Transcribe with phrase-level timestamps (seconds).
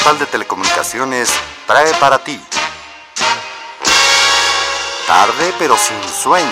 [0.00, 1.28] Estatal de Telecomunicaciones
[1.66, 2.40] trae para ti.
[5.06, 6.46] Tarde pero sin sueño.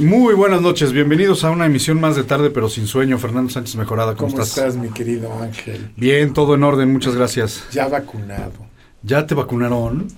[0.00, 3.18] Muy buenas noches, bienvenidos a una emisión más de tarde pero sin sueño.
[3.18, 4.58] Fernando Sánchez Mejorada, ¿cómo, ¿Cómo estás?
[4.58, 5.92] estás, mi querido Ángel?
[5.96, 7.62] Bien, todo en orden, muchas gracias.
[7.70, 8.66] Ya vacunado.
[9.04, 10.08] ¿Ya te vacunaron?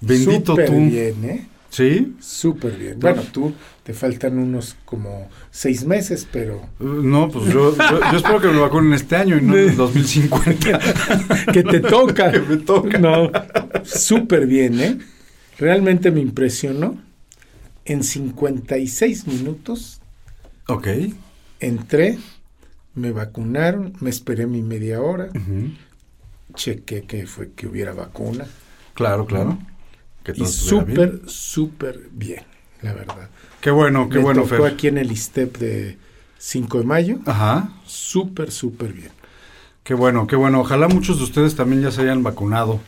[0.00, 0.76] Bendito Súper tú.
[0.76, 1.48] bien, ¿eh?
[1.72, 2.14] ¿Sí?
[2.20, 3.00] Súper bien.
[3.00, 8.16] Bueno, tú te faltan unos como seis meses, pero Uh, No, pues yo, yo, yo
[8.18, 10.78] espero que me vacunen este año y no en el 2050.
[11.52, 12.30] que te toca.
[12.30, 12.98] Que me toca.
[12.98, 13.30] No,
[13.84, 14.98] súper bien, ¿eh?
[15.58, 16.98] Realmente me impresionó.
[17.86, 20.00] En 56 minutos
[20.68, 20.86] ok.
[21.58, 22.18] entré,
[22.94, 25.70] me vacunaron, me esperé mi media hora, Ujú.
[26.54, 28.46] chequé que fue que hubiera vacuna
[28.94, 29.58] Claro, claro.
[30.24, 32.42] Que y todo súper, súper bien,
[32.80, 33.28] la verdad.
[33.60, 34.72] Qué bueno, qué me bueno, tocó Fer.
[34.72, 35.98] aquí en el ISTEP de
[36.38, 37.18] 5 de mayo.
[37.26, 37.70] Ajá.
[37.86, 39.10] Súper, súper bien.
[39.84, 40.60] Qué bueno, qué bueno.
[40.60, 42.80] Ojalá muchos de ustedes también ya se hayan vacunado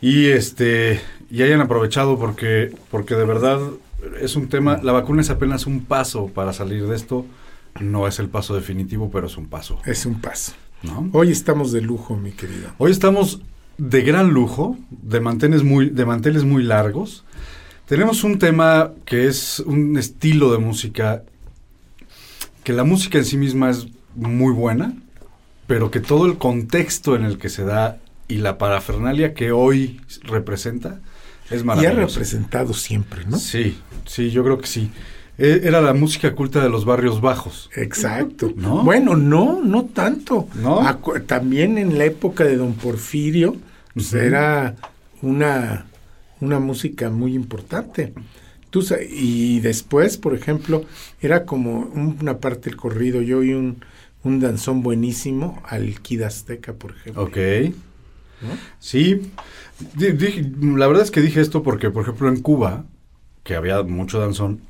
[0.00, 1.00] y este
[1.30, 3.60] y hayan aprovechado porque porque de verdad
[4.20, 4.80] es un tema.
[4.82, 7.26] La vacuna es apenas un paso para salir de esto.
[7.80, 9.80] No es el paso definitivo, pero es un paso.
[9.86, 10.52] Es un paso.
[10.82, 11.08] ¿no?
[11.12, 12.70] Hoy estamos de lujo, mi querido.
[12.78, 13.40] Hoy estamos
[13.78, 17.24] de gran lujo, de manteles muy, de manteles muy largos.
[17.86, 21.24] Tenemos un tema que es un estilo de música
[22.64, 24.94] que la música en sí misma es muy buena,
[25.66, 30.00] pero que todo el contexto en el que se da y la parafernalia que hoy
[30.22, 31.00] representa
[31.50, 33.36] es Y ha representado siempre, ¿no?
[33.36, 34.90] Sí, sí, yo creo que sí.
[35.38, 37.70] E- Era la música culta de los barrios bajos.
[37.76, 38.52] Exacto.
[38.56, 38.82] ¿No?
[38.84, 40.48] Bueno, no, no tanto.
[40.54, 40.80] ¿No?
[40.82, 43.56] Acu- También en la época de Don Porfirio,
[43.94, 44.76] pues era
[45.22, 45.86] una,
[46.40, 48.12] una música muy importante.
[48.70, 50.84] Tú, y después, por ejemplo,
[51.20, 51.80] era como
[52.20, 53.20] una parte del corrido.
[53.20, 53.84] Yo oí un,
[54.24, 57.22] un danzón buenísimo al Kid Azteca, por ejemplo.
[57.24, 57.36] Ok.
[58.42, 58.48] ¿no?
[58.80, 59.20] Sí,
[59.96, 62.84] dije- la verdad es que dije esto porque, por ejemplo, en Cuba,
[63.44, 64.60] que había mucho danzón,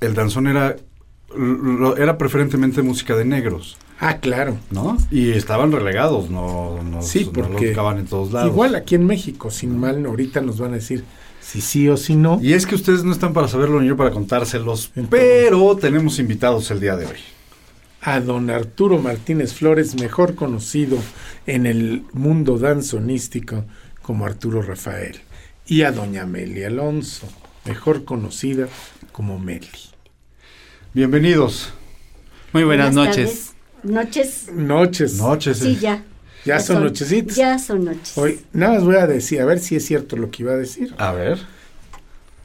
[0.00, 0.76] el danzón era,
[1.96, 4.58] era preferentemente música de negros, Ah, claro.
[4.70, 4.96] ¿no?
[5.10, 8.50] Y estaban relegados, no, no, Sí, no porque tocaban en todos lados.
[8.50, 11.04] Igual aquí en México, sin mal, ahorita nos van a decir
[11.40, 12.38] si sí o si no.
[12.42, 16.18] Y es que ustedes no están para saberlo ni yo para contárselos, Entonces- pero tenemos
[16.18, 17.18] invitados el día de hoy.
[18.02, 20.96] a don Arturo Martínez Flores, mejor conocido
[21.46, 23.66] en el mundo danzonístico
[24.00, 25.20] como Arturo Rafael,
[25.66, 27.28] y a doña Meli Alonso,
[27.66, 28.68] mejor conocida
[29.12, 29.68] como Meli.
[30.92, 31.72] Bienvenidos.
[32.52, 33.14] Muy buenas, noches.
[33.14, 33.52] tardes.
[33.84, 34.48] Noches.
[34.52, 35.18] Noches.
[35.18, 35.58] Noches.
[35.58, 36.02] Sí, ya.
[36.44, 37.36] Ya son nochecitas.
[37.36, 38.18] Ya son noches.
[38.18, 40.56] Hoy, nada más voy a decir, a ver si es cierto lo que iba a
[40.56, 40.92] decir.
[40.98, 41.38] A ver.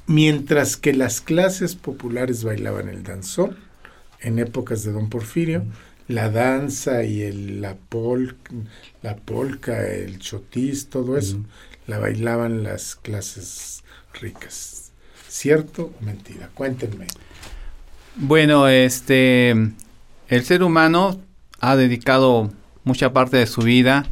[0.05, 3.57] Mientras que las clases populares bailaban el danzón,
[4.21, 5.63] en épocas de Don Porfirio,
[6.07, 8.37] la danza y el, la, pol,
[9.01, 11.39] la polca, el chotis, todo eso,
[11.87, 13.83] la bailaban las clases
[14.13, 14.91] ricas.
[15.27, 16.51] ¿Cierto o mentira?
[16.53, 17.07] Cuéntenme.
[18.17, 21.19] Bueno, este, el ser humano
[21.59, 22.51] ha dedicado
[22.83, 24.05] mucha parte de su vida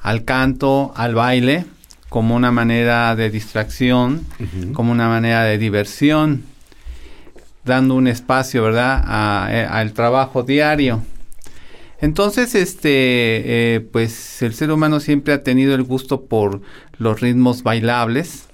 [0.00, 1.64] al canto, al baile,
[2.08, 4.26] como una manera de distracción,
[4.72, 6.44] como una manera de diversión,
[7.64, 11.02] dando un espacio, ¿verdad?, a- eh, al trabajo diario.
[12.00, 16.62] Entonces, este, eh, pues el ser humano siempre ha tenido el gusto por
[16.98, 18.46] los ritmos bailables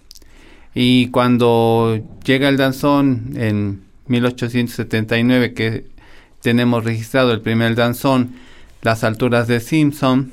[0.75, 5.87] y cuando llega el danzón en 1879 que
[6.43, 8.35] tenemos registrado el primer danzón,
[8.83, 10.31] las alturas de Simpson,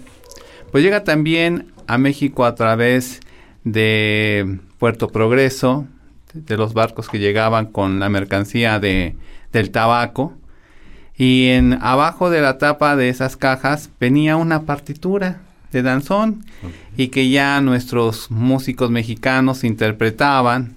[0.72, 3.20] pues llega también a México a través
[3.64, 5.88] de Puerto Progreso,
[6.34, 9.16] de los barcos que llegaban con la mercancía de,
[9.52, 10.34] del tabaco.
[11.16, 16.44] Y en abajo de la tapa de esas cajas venía una partitura de danzón
[16.98, 20.76] y que ya nuestros músicos mexicanos interpretaban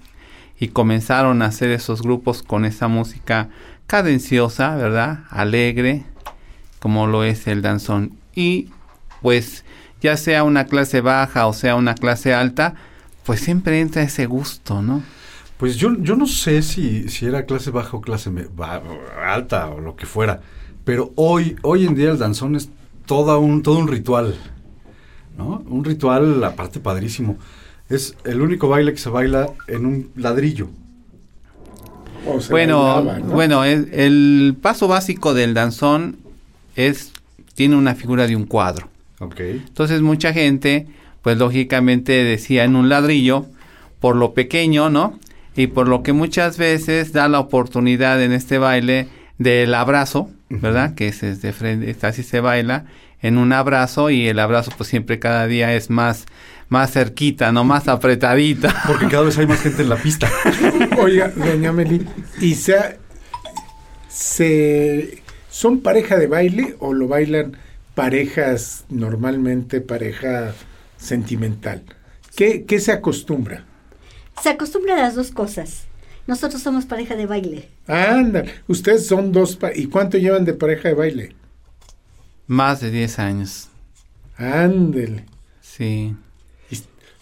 [0.58, 3.50] y comenzaron a hacer esos grupos con esa música
[3.86, 5.24] cadenciosa, ¿verdad?
[5.30, 6.04] Alegre,
[6.78, 8.12] como lo es el danzón.
[8.34, 8.70] Y
[9.22, 9.64] pues
[10.00, 12.74] ya sea una clase baja o sea una clase alta,
[13.24, 15.02] pues siempre entra ese gusto, ¿no?
[15.58, 18.30] Pues yo, yo no sé si, si era clase baja o clase
[19.24, 20.40] alta o lo que fuera,
[20.84, 22.68] pero hoy, hoy en día el danzón es
[23.06, 24.36] toda un, todo un ritual,
[25.36, 25.64] ¿no?
[25.66, 27.38] Un ritual, aparte padrísimo.
[27.88, 30.68] Es el único baile que se baila en un ladrillo.
[32.26, 33.26] O Bueno, bailaba, ¿no?
[33.34, 36.16] bueno, el, el paso básico del danzón
[36.74, 37.12] es
[37.54, 38.88] tiene una figura de un cuadro.
[39.20, 39.40] Ok.
[39.40, 40.86] Entonces mucha gente,
[41.22, 43.46] pues lógicamente decía en un ladrillo
[44.00, 45.18] por lo pequeño, ¿no?
[45.56, 50.94] Y por lo que muchas veces da la oportunidad en este baile del abrazo, ¿verdad?
[50.94, 52.84] Que es, es de frente, así se baila
[53.22, 56.26] en un abrazo y el abrazo pues siempre cada día es más
[56.68, 58.74] más cerquita, no más apretadita.
[58.86, 60.30] Porque cada vez hay más gente en la pista.
[60.98, 62.06] Oiga, doña Meli,
[62.40, 62.98] ¿y se,
[64.08, 67.56] se son pareja de baile o lo bailan
[67.94, 70.54] parejas normalmente, pareja
[70.96, 71.82] sentimental?
[72.36, 73.64] ¿Qué, qué se acostumbra?
[74.42, 75.84] Se acostumbra a las dos cosas.
[76.26, 77.68] Nosotros somos pareja de baile.
[77.86, 81.36] Anda, ustedes son dos, pa- ¿y cuánto llevan de pareja de baile?
[82.48, 83.68] Más de 10 años.
[84.36, 85.24] Ándele.
[85.62, 86.14] Sí.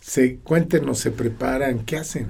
[0.04, 2.28] Se, cuéntenos, se preparan, ¿qué hacen?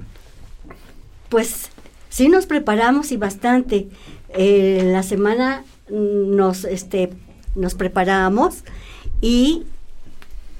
[1.27, 1.69] Pues
[2.07, 3.89] sí nos preparamos y bastante.
[4.29, 7.09] Eh, la semana nos, este,
[7.53, 8.63] nos preparamos
[9.19, 9.63] y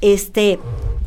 [0.01, 0.59] este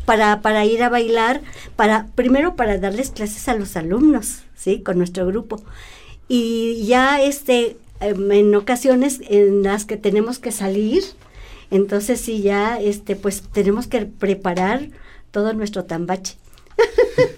[0.05, 1.41] para, para ir a bailar,
[1.75, 4.81] para, primero para darles clases a los alumnos, ¿sí?
[4.81, 5.61] Con nuestro grupo.
[6.27, 11.03] Y ya este, em, en ocasiones en las que tenemos que salir,
[11.69, 14.89] entonces sí ya este, pues tenemos que preparar
[15.31, 16.35] todo nuestro tambache.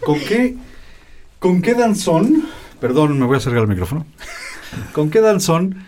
[0.05, 0.55] ¿Con qué,
[1.39, 2.43] ¿Con qué danzón?
[2.79, 4.05] Perdón, me voy a acercar al micrófono.
[4.93, 5.83] ¿Con qué danzón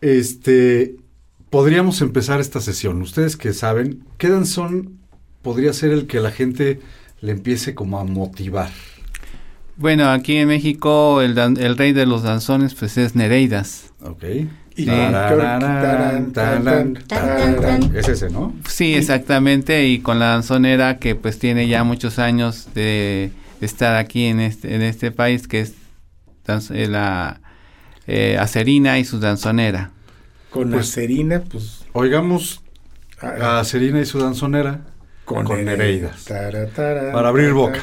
[0.00, 0.96] este,
[1.50, 3.00] podríamos empezar esta sesión?
[3.02, 4.98] Ustedes que saben, ¿qué danzón
[5.42, 6.80] podría ser el que la gente
[7.20, 8.70] le empiece como a motivar?
[9.76, 13.92] Bueno, aquí en México el, dan- el rey de los danzones pues es Nereidas.
[14.02, 14.24] Ok.
[14.82, 16.32] Y Tararán.
[17.94, 18.54] Es ese, ¿no?
[18.68, 24.24] Sí, exactamente, y con la danzonera que pues tiene ya muchos años de, estar aquí
[24.26, 25.74] en este, en este país, que es
[26.70, 27.40] eh, la
[28.06, 29.90] eh, Acerina y su danzonera.
[30.50, 31.84] Con Pues- Acerina, pues...
[31.92, 32.62] Oigamos
[33.20, 34.80] ah, a Serina y su danzonera
[35.24, 36.24] con, con Nereidas.
[36.26, 37.80] Para abrir boca.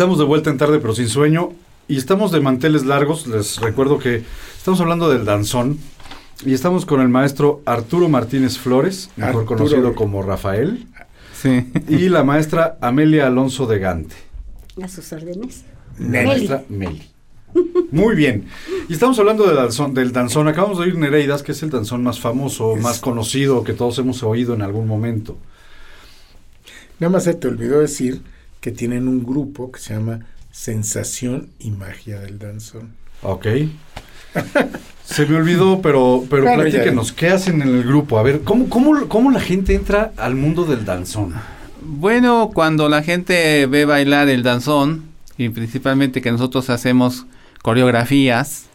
[0.00, 1.50] Estamos de vuelta en tarde, pero sin sueño.
[1.86, 3.26] Y estamos de manteles largos.
[3.26, 4.22] Les recuerdo que
[4.56, 5.76] estamos hablando del danzón.
[6.42, 9.58] Y estamos con el maestro Arturo Martínez Flores, mejor Arturo.
[9.58, 10.86] conocido como Rafael,
[11.34, 11.66] Sí.
[11.86, 14.16] y la maestra Amelia Alonso de Gante.
[14.82, 15.64] A sus órdenes.
[15.98, 16.26] La Meli.
[16.28, 17.02] maestra Meli.
[17.92, 18.46] Muy bien.
[18.88, 20.48] Y estamos hablando del danzón, del danzón.
[20.48, 23.98] Acabamos de oír Nereidas, que es el danzón más famoso, Es- más conocido, que todos
[23.98, 25.36] hemos oído en algún momento.
[26.98, 28.22] Nada más se te olvidó decir
[28.60, 30.20] que tienen un grupo que se llama
[30.52, 32.92] Sensación y Magia del Danzón.
[33.22, 33.46] Ok.
[35.04, 36.54] Se me olvidó, pero, pero ya.
[36.54, 38.18] platíquenos, ¿qué hacen en el grupo?
[38.18, 41.34] A ver, ¿cómo, cómo, ¿cómo la gente entra al mundo del danzón?
[41.82, 45.04] Bueno, cuando la gente ve bailar el danzón,
[45.36, 47.26] y principalmente que nosotros hacemos
[47.62, 48.66] coreografías,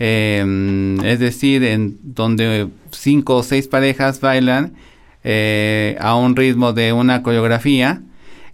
[0.00, 4.72] eh, es decir, en donde cinco o seis parejas bailan
[5.22, 8.02] eh, a un ritmo de una coreografía,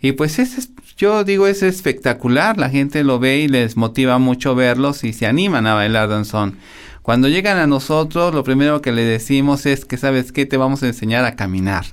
[0.03, 4.18] y pues es, es- yo digo es espectacular, la gente lo ve y les motiva
[4.18, 6.56] mucho verlos y se animan a bailar danzón.
[7.02, 10.46] Cuando llegan a nosotros, lo primero que le decimos es que, ¿sabes qué?
[10.46, 11.87] Te vamos a enseñar a caminar.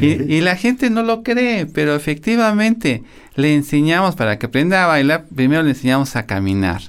[0.00, 3.04] Y, y la gente no lo cree, pero efectivamente
[3.36, 6.82] le enseñamos para que aprenda a bailar, primero le enseñamos a caminar,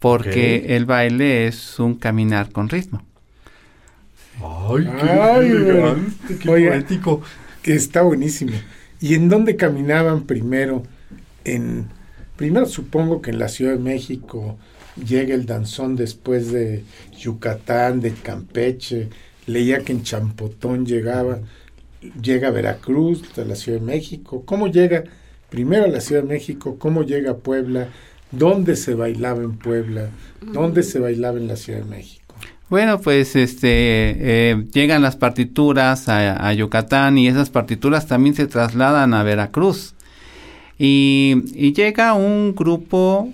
[0.00, 3.02] porque el baile es un caminar con ritmo.
[4.42, 7.22] Ay, Ay, elegante, qué poético.
[7.62, 8.52] Que está buenísimo.
[9.04, 10.82] ¿Y en dónde caminaban primero?
[11.44, 11.88] En
[12.36, 14.56] primero supongo que en la Ciudad de México
[14.96, 16.84] llega el danzón después de
[17.14, 19.10] Yucatán, de Campeche.
[19.46, 21.40] Leía que en Champotón llegaba,
[22.22, 24.42] llega a Veracruz, a la Ciudad de México.
[24.46, 25.04] ¿Cómo llega
[25.50, 26.78] primero a la Ciudad de México?
[26.78, 27.88] ¿Cómo llega a Puebla?
[28.30, 30.08] ¿Dónde se bailaba en Puebla?
[30.40, 32.23] ¿Dónde se bailaba en la Ciudad de México?
[32.70, 39.12] Bueno, pues este eh, llegan las partituras a, Yucatán y esas partituras también se trasladan
[39.12, 39.94] a Veracruz.
[40.78, 43.32] Y, y llega un grupo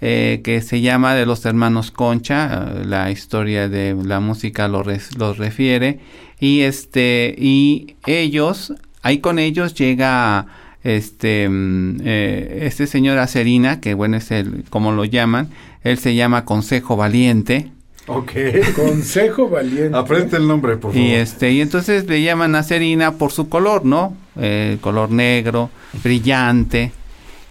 [0.00, 4.82] eh, que se llama de los hermanos Concha, eh, la historia de la música lo
[4.82, 6.00] los refiere,
[6.40, 10.46] y este y ellos, ahí con ellos llega
[10.82, 15.48] este mm, este señor Acerina, que bueno es el como lo llaman,
[15.84, 17.70] él se llama Consejo Valiente.
[18.06, 18.32] Ok.
[18.76, 19.96] Consejo Valiente.
[19.96, 20.96] Aprende el nombre, por favor.
[21.06, 24.14] Y este, y entonces le llaman acerina por su color, ¿no?
[24.36, 25.70] Eh, color negro,
[26.02, 26.92] brillante.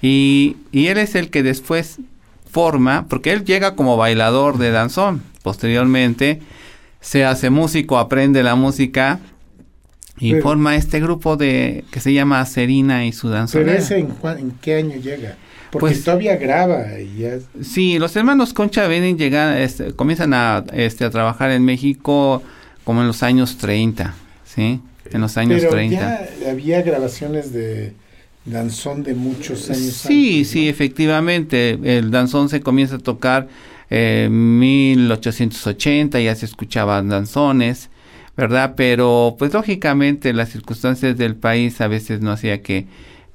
[0.01, 1.97] Y, y él es el que después
[2.51, 5.23] forma, porque él llega como bailador de danzón.
[5.41, 6.41] Posteriormente
[7.01, 9.19] se hace músico, aprende la música
[10.19, 13.73] y Pero- forma este grupo de que se llama Acerina y su Pero danzonera.
[13.79, 15.35] ese en, en qué año llega?
[15.73, 17.39] Porque Pues- todavía graba y ya.
[17.61, 22.41] Sí, los hermanos Concha vienen llegar, este, comienzan a, este, a trabajar en México
[22.83, 24.13] como en los años 30,
[24.45, 24.79] ¿sí?
[25.11, 26.27] En los años Pero 30.
[26.41, 27.93] ya había grabaciones de
[28.45, 29.93] danzón de muchos años.
[29.93, 30.69] Sí, antes, sí, ¿no?
[30.71, 31.79] efectivamente.
[31.97, 33.47] El danzón se comienza a tocar
[33.89, 37.89] en 1880, ya se escuchaban danzones,
[38.35, 38.73] ¿verdad?
[38.75, 42.85] Pero, pues lógicamente, las circunstancias del país a veces no hacía que,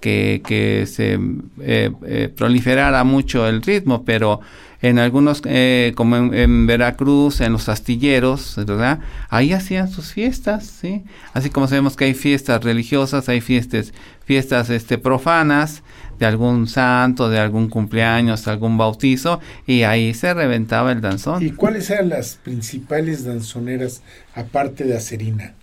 [0.01, 1.19] que, que se
[1.61, 4.41] eh, eh, proliferara mucho el ritmo, pero
[4.81, 9.01] en algunos, eh, como en, Veracruz, en los astilleros, ¿verdad?
[9.29, 11.03] Ahí hacían sus fiestas, ¿sí?
[11.33, 13.93] Así como sabemos que hay fiestas religiosas, hay fiestas,
[14.25, 15.83] fiestas este, profanas,
[16.19, 21.45] de algún santo, de algún cumpleaños, algún bautizo, y ahí se reventaba el danzón.
[21.45, 24.03] ¿Y cuáles eran las principales danzoneras
[24.35, 25.55] aparte de Acerina?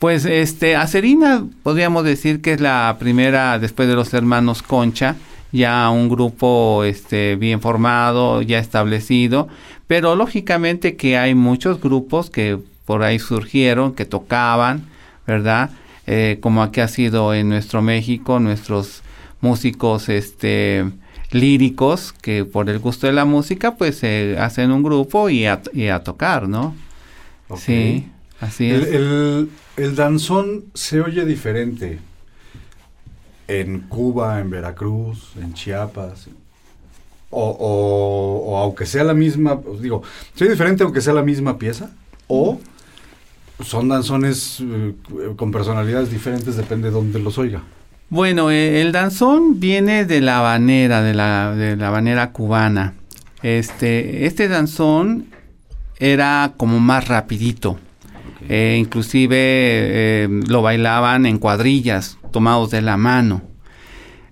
[0.00, 5.16] Pues este, Acerina podríamos decir que es la primera después de los hermanos Concha,
[5.52, 9.48] ya un grupo este bien formado, ya establecido,
[9.86, 14.86] pero lógicamente que hay muchos grupos que por ahí surgieron, que tocaban,
[15.26, 15.68] ¿verdad?
[16.06, 19.02] Eh, como aquí ha sido en nuestro México, nuestros
[19.42, 20.86] músicos este
[21.30, 25.60] líricos que por el gusto de la música pues se hacen un grupo y a,
[25.74, 26.74] y a tocar, ¿no?
[27.48, 27.58] Ok.
[27.58, 28.06] Sí,
[28.40, 28.88] así El, es.
[28.94, 31.98] el- el danzón se oye diferente
[33.48, 36.28] en Cuba, en Veracruz, en Chiapas.
[37.30, 40.02] O, o- o aunque sea la misma, os digo,
[40.34, 41.90] ¿se oye diferente aunque sea la misma pieza?
[42.26, 42.60] ¿O
[43.64, 44.94] son danzones eh,
[45.36, 47.62] con personalidades diferentes, depende de dónde los oiga?
[48.08, 52.94] Bueno, eh, el danzón viene de la habanera, de la, de la habanera cubana.
[53.42, 55.26] Este, este danzón
[56.00, 57.78] era como más rapidito.
[58.48, 63.42] Eh, inclusive eh, lo bailaban en cuadrillas, tomados de la mano.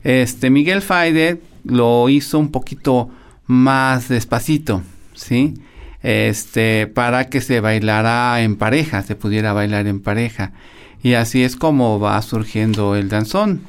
[0.03, 3.11] Este, Miguel Faider lo hizo un poquito
[3.47, 4.83] más despacito,
[5.15, 5.55] ¿sí?
[6.03, 10.53] Este, para que se bailara en pareja, se pudiera bailar en pareja.
[11.03, 13.61] Y así es como va surgiendo el danzón.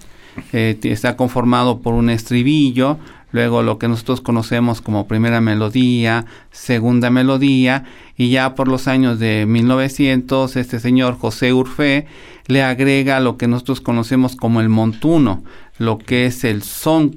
[0.53, 2.97] eh, está conformado por un estribillo,
[3.31, 7.83] luego lo que nosotros conocemos como primera melodía, segunda melodía,
[8.17, 12.07] y ya por los años de 1900 este señor José Urfé
[12.47, 15.43] le agrega lo que nosotros conocemos como el montuno,
[15.77, 17.15] lo que es el son,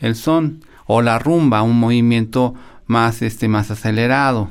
[0.00, 2.54] el son o la rumba, un movimiento
[2.86, 4.48] más este más acelerado,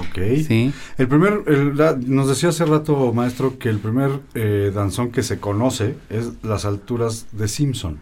[0.00, 0.18] Ok.
[0.48, 0.72] ¿sí?
[0.98, 5.22] El primer, el- la- nos decía hace rato, maestro, que el primer eh, danzón que
[5.22, 7.98] se conoce es Las alturas de Simpson.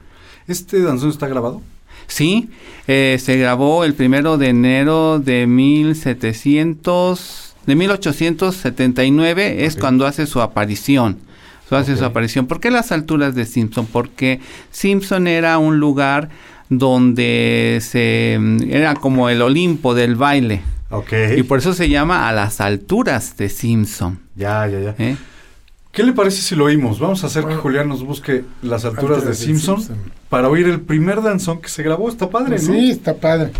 [0.46, 1.60] ¿Este danzón está grabado?
[2.06, 2.50] Sí,
[2.86, 9.80] eh, se grabó el primero de enero de 1700, de 1879, es Ok.
[9.80, 11.18] cuando hace su aparición.
[11.68, 12.46] Su hace su aparición.
[12.46, 13.86] ¿Por qué las alturas de Simpson?
[13.90, 16.28] Porque Simpson era un lugar
[16.68, 21.12] donde se mm, era como el Olimpo del baile Ok.
[21.36, 24.20] y por eso se llama a las alturas de Simpson.
[24.36, 24.94] Ya, ya, ya.
[24.98, 25.16] ¿eh?
[25.90, 26.98] ¿Qué le parece si lo oímos?
[26.98, 27.54] Vamos a hacer que.
[27.54, 29.96] Julián nos busque las alturas de Alturas de Simpson, Simpson.
[30.34, 32.08] Para oír el primer danzón que se grabó.
[32.08, 32.72] Está padre, ¿no?
[32.72, 33.52] Sí, está padre.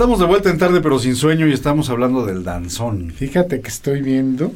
[0.00, 3.10] Estamos de vuelta en tarde, pero sin sueño, y estamos hablando del danzón.
[3.10, 4.54] Fíjate que estoy viendo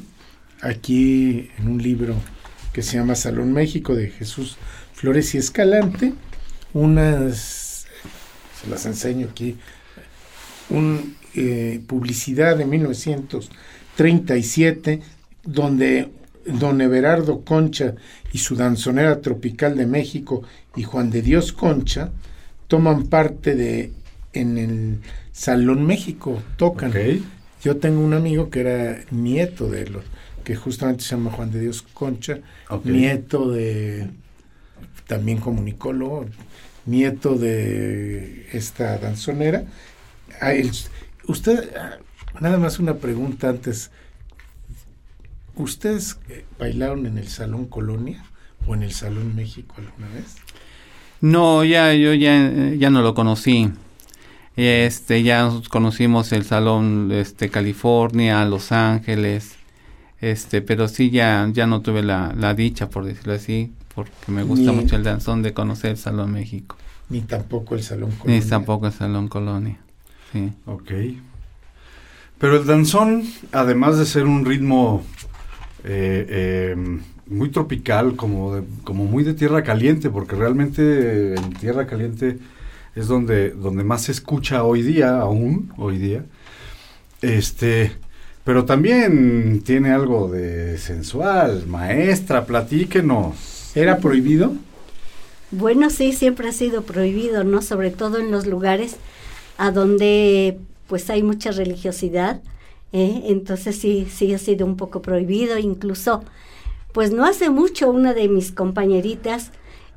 [0.63, 2.15] aquí en un libro
[2.73, 4.57] que se llama Salón México de Jesús
[4.95, 6.15] Flores y Escalante,
[6.73, 7.87] unas,
[8.59, 9.59] se las enseño aquí,
[10.71, 15.03] un eh, publicidad de 1937
[15.43, 16.09] donde
[16.47, 17.97] don Everardo Concha
[18.33, 20.43] y su danzonera tropical de México
[20.75, 22.13] y Juan de Dios Concha
[22.67, 23.93] toman parte de
[24.33, 24.99] en el
[25.35, 26.93] Salón México, tocan.
[27.63, 30.05] Yo tengo un amigo que era nieto de los,
[30.45, 32.39] que justamente se llama Juan de Dios Concha,
[32.85, 34.09] nieto de,
[35.09, 36.27] también comunicólogo,
[36.87, 39.65] nieto de esta danzonera.
[40.41, 40.71] El-
[41.27, 41.97] usted, ah,
[42.41, 43.91] nada más una pregunta antes.
[45.57, 48.25] ¿Ustedes eh, bailaron en el Salón Colonia
[48.69, 50.37] o en el Salón México alguna vez?
[51.21, 53.71] No, ya yo ya, eh, ya no lo conocí.
[54.57, 59.57] Este, ya conocimos el salón este California, Los Ángeles.
[60.21, 64.43] Este, pero sí ya ya no tuve la, la dicha por decirlo así, porque me
[64.43, 66.77] gusta Ni- mucho el danzón de conocer el Salón México.
[67.11, 68.41] Ni tampoco el Salón Colonia.
[68.41, 69.77] Ni tampoco el Salón Colonia.
[70.33, 70.51] Sí.
[70.67, 70.91] Ok.
[72.39, 75.03] Pero el danzón, además de ser un ritmo
[75.85, 76.77] eh, eh,
[77.27, 82.39] muy tropical, como, de- como muy de tierra caliente, porque realmente en tierra caliente
[82.95, 86.25] es donde, donde más se escucha hoy día, aún hoy día,
[87.23, 87.93] este,
[88.45, 91.67] pero también tiene algo de sensual.
[91.67, 93.73] Maestra, platíquenos.
[93.75, 94.53] ¿Era prohibido?
[95.51, 97.63] Bueno, sí, siempre ha sido prohibido, ¿no?
[97.63, 98.97] Sobre todo en los lugares
[99.57, 102.43] a donde pues hay mucha religiosidad,
[102.93, 103.23] ¿eh?
[103.27, 106.23] entonces sí, sí ha sido un poco prohibido, incluso,
[106.93, 109.51] pues no hace mucho una de mis compañeritas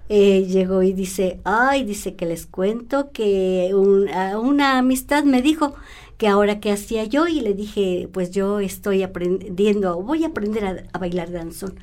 [0.09, 5.75] eh, llegó y dice, ay, dice que les cuento que una amistad me dijo
[6.17, 10.65] que ahora qué hacía yo y le dije, pues yo estoy aprendiendo, voy a aprender
[10.65, 11.75] a, a bailar danzón.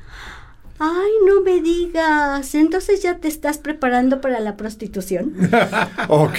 [0.78, 2.54] Ay, no me digas.
[2.54, 5.34] Entonces ya te estás preparando para la prostitución.
[6.08, 6.36] ok.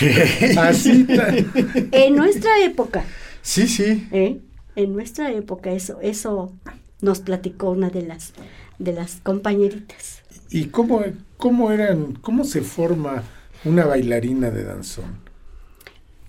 [0.58, 1.08] Así.
[1.92, 3.06] en nuestra época.
[3.42, 4.08] Sí, sí.
[4.12, 4.42] ¿eh?
[4.76, 6.52] En nuestra época eso, eso
[7.02, 8.34] nos platicó una de las
[8.78, 10.22] de las compañeritas.
[10.50, 11.02] ¿Y cómo,
[11.38, 13.24] cómo eran, cómo se forma
[13.64, 15.18] una bailarina de danzón?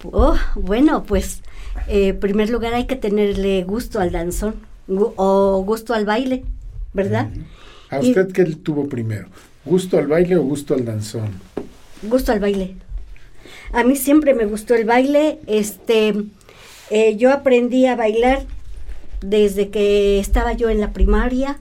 [0.05, 1.43] Oh, bueno, pues
[1.89, 4.55] eh, en primer lugar hay que tenerle gusto al danzón
[4.89, 6.45] o gusto al baile,
[6.93, 7.29] ¿verdad?
[7.91, 9.29] ¿A usted qué tuvo primero?
[9.65, 11.31] ¿Gusto al baile o gusto al danzón?
[12.03, 12.77] Gusto al baile.
[13.73, 15.41] A mí siempre me gustó el baile.
[15.47, 16.15] Este,
[16.91, 18.45] eh, yo aprendí a bailar
[19.21, 21.59] desde que estaba yo en la primaria,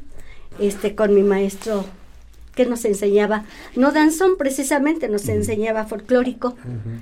[0.60, 1.86] este, con mi maestro
[2.56, 6.56] que nos enseñaba, no danzón precisamente, nos enseñaba folclórico,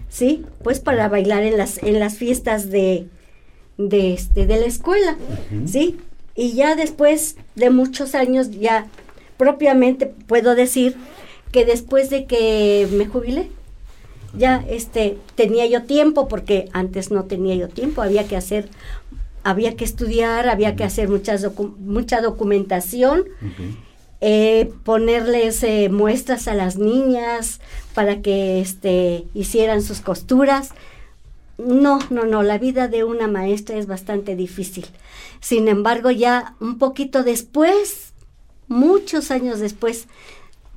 [0.09, 0.43] ¿sí?
[0.63, 3.07] Pues para bailar en las, en las fiestas de,
[3.77, 5.15] de, este, de la escuela,
[5.65, 5.97] ¿sí?
[6.35, 8.87] Y ya después de muchos años ya
[9.37, 10.95] propiamente puedo decir
[11.51, 13.49] que después de que me jubilé,
[14.35, 18.69] ya este tenía yo tiempo porque antes no tenía yo tiempo, había que hacer
[19.43, 21.45] había que estudiar, había que hacer muchas
[21.79, 23.25] mucha documentación,
[24.25, 27.59] eh, ponerles eh, muestras a las niñas
[27.93, 30.69] para que este hicieran sus costuras.
[31.57, 34.85] No, no, no, la vida de una maestra es bastante difícil.
[35.41, 38.13] Sin embargo, ya un poquito después
[38.69, 40.07] muchos años después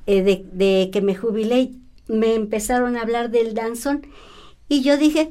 [0.07, 1.71] eh, de, que me jubilé,
[2.09, 4.07] me empezaron a hablar del danzón
[4.67, 5.29] y yo dije,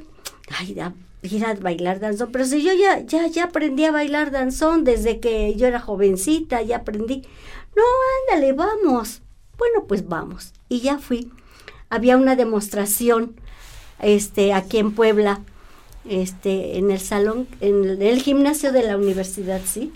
[0.58, 0.74] ay,
[1.22, 5.20] ir a bailar danzón, pero si yo ya, ya, ya aprendí a bailar danzón desde
[5.20, 7.24] que yo era jovencita, ya aprendí.
[7.76, 7.82] No,
[8.32, 9.22] ándale, vamos.
[9.58, 10.52] Bueno, pues vamos.
[10.68, 11.30] Y ya fui.
[11.90, 13.36] Había una demostración
[14.00, 15.42] este, aquí en Puebla,
[16.04, 19.92] este, en el salón, en el, gimnasio de la universidad, sí.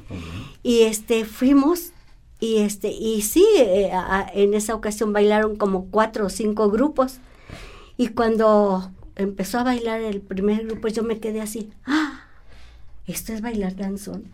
[0.62, 1.92] Y este, fuimos
[2.38, 3.90] y este, y sí, eh,
[4.32, 7.18] en esa ocasión bailaron como cuatro o cinco grupos.
[7.96, 12.26] Y cuando empezó a bailar el primer grupo, yo me quedé así, ¡ah!
[13.06, 14.32] ¿Esto es bailar danzón?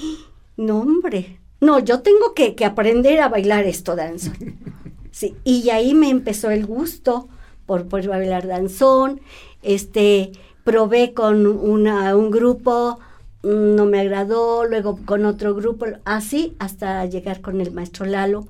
[0.56, 1.40] No, hombre.
[1.60, 4.34] No, yo tengo que, aprender a bailar esto danzón.
[5.10, 7.28] Sí, y ahí me empezó el gusto
[7.66, 9.20] por, por bailar danzón.
[9.62, 10.32] Este,
[10.64, 12.98] probé con una, un grupo
[13.44, 18.48] no me agradó, luego con otro grupo, así hasta llegar con el maestro Lalo.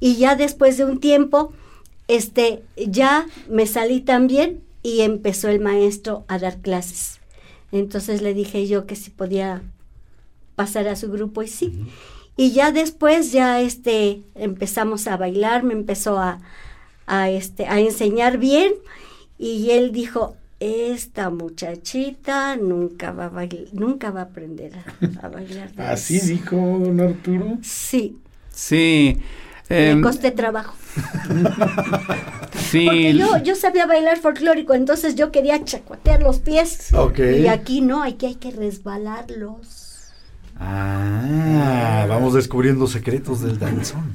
[0.00, 1.52] Y ya después de un tiempo,
[2.08, 7.20] este, ya me salí también y empezó el maestro a dar clases.
[7.72, 9.62] Entonces le dije yo que si podía
[10.56, 11.86] pasar a su grupo y sí.
[12.36, 16.40] Y ya después ya este empezamos a bailar, me empezó a,
[17.06, 18.74] a este a enseñar bien
[19.38, 24.72] y él dijo, esta muchachita nunca va a bailar, nunca va a aprender
[25.22, 25.70] a, bailar.
[25.76, 27.58] Así dijo don Arturo.
[27.62, 28.18] Sí.
[28.50, 29.18] Sí.
[29.68, 30.74] Me em, costé trabajo.
[32.70, 32.86] sí.
[32.86, 36.90] Porque yo, yo sabía bailar folclórico, entonces yo quería chacuatear los pies.
[37.18, 39.83] Y aquí no, aquí hay que resbalarlos.
[40.58, 44.12] Ah, vamos descubriendo secretos del danzón.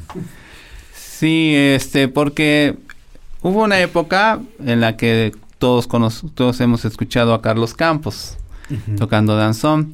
[0.94, 2.78] Sí, este, porque
[3.42, 5.88] hubo una época en la que todos,
[6.34, 8.38] todos hemos escuchado a Carlos Campos
[8.98, 9.92] tocando danzón.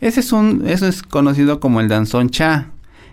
[0.00, 2.70] Ese es un, eso es conocido como el danzón cha,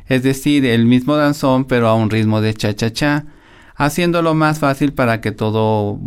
[0.08, 3.26] es decir, el mismo danzón pero a un ritmo de cha cha cha,
[3.76, 6.00] haciéndolo más fácil para que todo,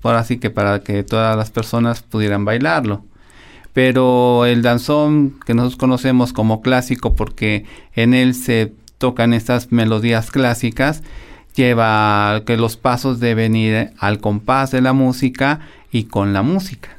[0.00, 3.04] por así que para que todas las personas pudieran bailarlo.
[3.76, 10.30] Pero el danzón que nosotros conocemos como clásico porque en él se tocan estas melodías
[10.30, 11.02] clásicas,
[11.54, 15.60] lleva que los pasos deben ir al compás de la música
[15.92, 16.96] y con la música.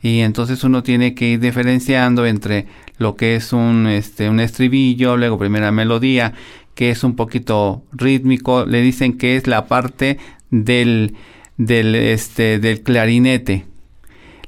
[0.00, 2.64] Y entonces uno tiene que ir diferenciando entre
[2.96, 6.32] lo que es un, este, un estribillo, luego primera melodía,
[6.74, 10.16] que es un poquito rítmico, le dicen que es la parte
[10.48, 11.14] del,
[11.58, 13.66] del, este, del clarinete.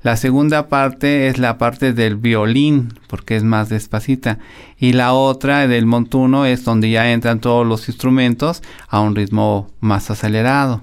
[0.02, 4.38] La segunda parte es la parte del violín, porque es más despacita.
[4.78, 9.70] Y la otra del montuno es donde ya entran todos los instrumentos a un ritmo
[9.80, 10.80] más acelerado.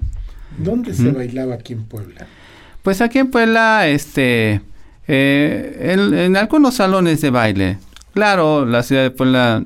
[0.56, 2.26] ¿Dónde se bailaba aquí en Puebla?
[2.82, 4.62] Pues aquí en Puebla, este,
[5.06, 7.78] eh, en, en algunos salones de baile.
[8.14, 9.62] Claro, la ciudad de Puebla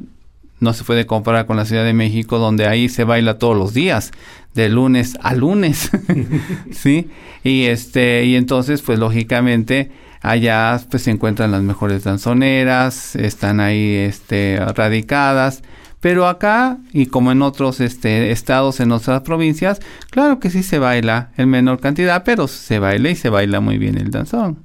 [0.61, 3.75] no se puede comparar con la Ciudad de México, donde ahí se baila todos los
[3.75, 4.12] días,
[4.55, 5.90] de lunes a lunes,
[6.71, 7.11] ¿sí?
[7.43, 9.90] Y este, y entonces, pues lógicamente,
[10.21, 15.62] allá pues se encuentran las mejores danzoneras, están ahí este, radicadas,
[16.01, 20.79] pero acá, y como en otros este, estados, en otras provincias, claro que sí se
[20.79, 24.59] baila en menor cantidad, pero se baila y se baila muy bien el danzón.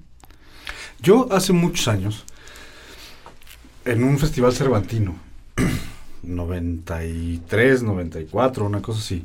[1.01, 2.25] Yo hace muchos años,
[3.85, 5.15] en un festival cervantino,
[6.23, 9.23] 93, 94, una cosa así,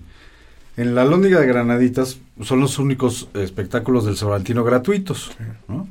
[0.77, 5.31] en la Lóndiga de Granaditas son los únicos espectáculos del Cervantino gratuitos.
[5.69, 5.87] ¿no?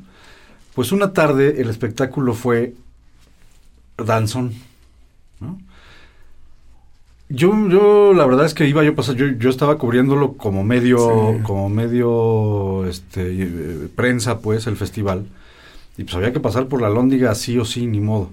[0.74, 2.74] Pues una tarde el espectáculo fue
[3.96, 4.52] danzón.
[5.40, 5.58] ¿no?
[7.30, 10.98] Yo, yo la verdad es que iba yo pasar, yo, yo estaba cubriéndolo como medio,
[11.36, 11.42] Sí.
[11.42, 15.24] como medio este eh, prensa, pues, el festival.
[15.96, 18.30] Y pues había que pasar por la Lóndiga sí o sí, ni modo.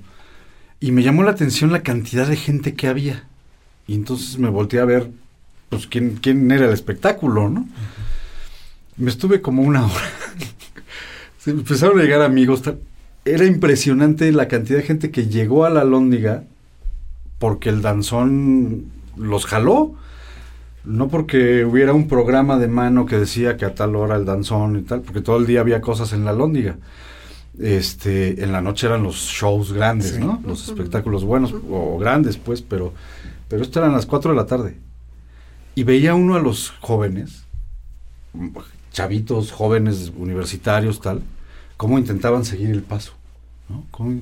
[0.80, 3.24] Y me llamó la atención la cantidad de gente que había.
[3.88, 5.10] Y entonces me volteé a ver,
[5.72, 7.66] pues, quién, quién era el espectáculo, ¿no?
[8.98, 10.12] Me estuve como una hora.
[11.40, 12.62] Se empezaron a llegar amigos.
[13.26, 16.44] Era impresionante la cantidad de gente que llegó a la Lóndiga
[17.40, 19.96] porque el danzón los jaló.
[20.84, 24.78] No porque hubiera un programa de mano que decía que a tal hora el danzón
[24.78, 26.76] y tal, porque todo el día había cosas en la Lóndiga.
[27.60, 30.20] Este, en la noche eran los shows grandes, Sí.
[30.20, 30.42] ¿no?
[30.46, 32.94] Los espectáculos buenos o grandes, pues, pero,
[33.48, 34.78] pero esto eran las 4 de la tarde.
[35.76, 37.44] Y veía uno a los jóvenes,
[38.92, 41.22] chavitos, jóvenes, universitarios, tal,
[41.78, 43.14] cómo intentaban seguir el paso,
[43.70, 43.86] ¿no?
[43.92, 44.22] Cómo-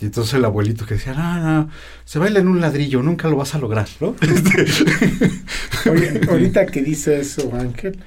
[0.00, 1.70] y entonces el abuelito que decía, no, no,
[2.04, 4.16] se baila en un ladrillo, nunca lo vas a lograr, ¿no?
[5.90, 7.98] Oye, ahorita que dice eso, Ángel,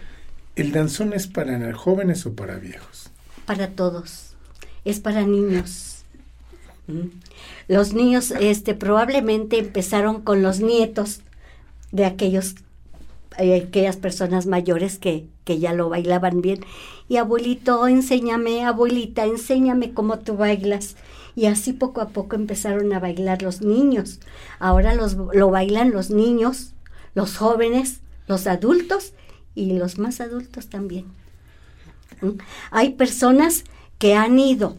[0.58, 3.10] ¿el danzón es para jóvenes o para viejos?
[3.46, 4.34] para todos,
[4.86, 6.04] es para niños.
[6.88, 7.08] ¿Mm?
[7.68, 11.22] Los niños este, probablemente empezaron con los nietos
[11.92, 12.56] de aquellos,
[13.38, 16.60] aquellas personas mayores que, que ya lo bailaban bien.
[17.08, 20.96] Y abuelito, enséñame, abuelita, enséñame cómo tú bailas.
[21.36, 24.20] Y así poco a poco empezaron a bailar los niños.
[24.60, 26.74] Ahora los, lo bailan los niños,
[27.14, 29.14] los jóvenes, los adultos
[29.54, 31.06] y los más adultos también.
[32.72, 33.66] Hay personas
[33.98, 34.78] que han ido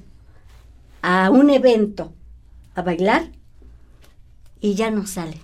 [1.02, 2.12] a un evento
[2.74, 3.30] a bailar
[4.60, 5.40] y ya no salen.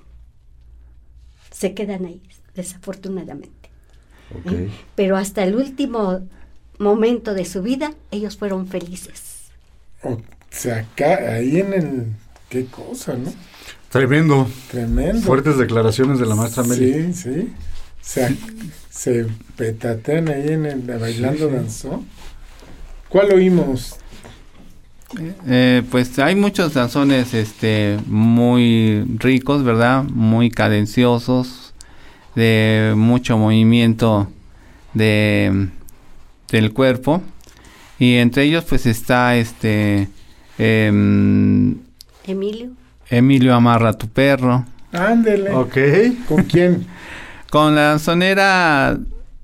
[1.50, 2.22] Se quedan ahí,
[2.54, 3.70] desafortunadamente.
[4.46, 4.70] ¿eh?
[4.94, 6.20] Pero hasta el último
[6.78, 9.50] momento de su vida, ellos fueron felices.
[10.02, 12.06] O sea, acá, ahí en el...
[12.48, 13.32] ¿Qué cosa, no?
[13.88, 14.48] Tremendo.
[14.70, 15.22] Tremendo.
[15.22, 17.12] Fuertes declaraciones de la maestra Meli.
[17.12, 17.52] Sí, sí.
[18.00, 18.36] Se,
[18.90, 21.54] se petatean ahí en el bailando sí.
[21.54, 22.06] danzón.
[23.08, 23.96] ¿Cuál oímos?
[25.46, 30.04] Eh, pues hay muchos danzones este, muy ricos, ¿verdad?
[30.04, 31.61] Muy cadenciosos,
[32.34, 34.28] de mucho movimiento
[34.94, 35.68] de,
[36.50, 37.22] del cuerpo.
[37.98, 40.08] Y entre ellos pues está este
[40.58, 41.76] em,
[42.24, 42.70] Emilio,
[43.08, 44.64] Emilio Amarra tu perro.
[44.92, 45.52] Ándele.
[45.52, 45.76] Ok.
[46.28, 46.86] ¿Con quién?
[47.50, 48.98] Con la danzonera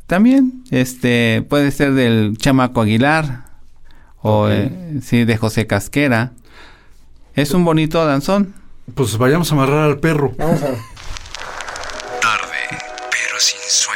[0.07, 3.45] también, este, puede ser del Chamaco Aguilar
[4.23, 4.73] o eh,
[5.03, 6.33] sí, de José Casquera.
[7.35, 8.55] Es un bonito danzón.
[8.95, 10.33] Pues vayamos a amarrar al perro.
[10.39, 10.69] Vamos a...
[13.39, 13.88] Sin sueño.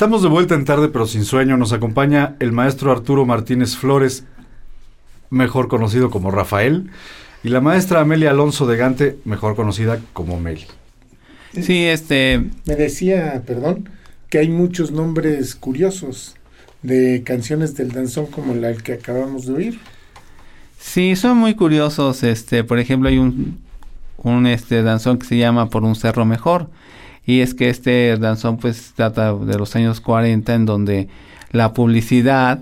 [0.00, 1.58] Estamos de vuelta en tarde pero sin sueño.
[1.58, 4.24] Nos acompaña el maestro Arturo Martínez Flores,
[5.28, 6.88] mejor conocido como Rafael,
[7.44, 10.64] y la maestra Amelia Alonso de Gante, mejor conocida como Meli.
[11.52, 13.90] Sí, este, Me decía, perdón,
[14.30, 16.34] que hay muchos nombres curiosos
[16.80, 19.80] de canciones del danzón como la que acabamos de oír.
[20.78, 22.22] sí, son muy curiosos.
[22.22, 23.58] Este, por ejemplo, hay un,
[24.16, 26.70] un este danzón que se llama Por un cerro mejor.
[27.30, 31.08] Y es que este danzón pues data de los años 40 en donde
[31.52, 32.60] la publicidad,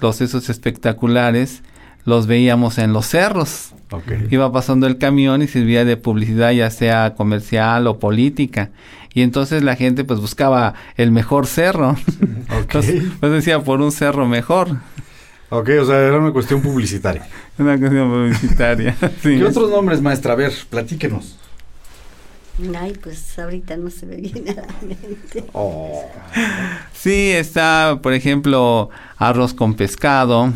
[0.00, 1.62] los esos espectaculares,
[2.04, 3.70] los veíamos en los cerros.
[4.28, 8.70] Iba pasando el camión y servía de publicidad ya sea comercial o política.
[9.14, 11.94] Y entonces la gente pues buscaba el mejor cerro.
[12.48, 12.60] Ok.
[12.62, 14.78] Entonces, pues decía por un cerro mejor.
[15.50, 17.28] Ok, o sea, era una cuestión publicitaria.
[17.58, 18.96] Una cuestión publicitaria.
[19.22, 19.38] sí.
[19.38, 20.32] ¿Qué otros nombres, maestra?
[20.32, 21.36] A ver, platíquenos.
[22.78, 25.44] Ay, pues ahorita no se me viene a la mente.
[26.92, 30.52] Sí, está, por ejemplo, arroz con pescado.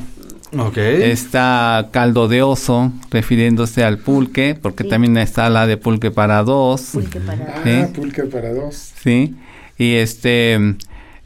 [0.59, 0.79] Ok.
[0.79, 4.89] Está caldo de oso, refiriéndose al pulque, porque Sí.
[4.91, 6.81] también está la de pulque para dos.
[6.93, 7.55] Pulque para...
[7.57, 7.93] Ah, ¿Sí?
[7.95, 8.93] pulque para dos.
[9.01, 9.37] Sí.
[9.79, 10.59] Y este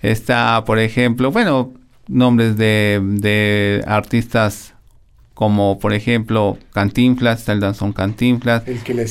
[0.03, 1.73] está, por ejemplo, bueno,
[2.07, 4.74] nombres de, de artistas
[5.35, 8.63] como, por ejemplo, Cantinflas, está el danzón Cantinflas,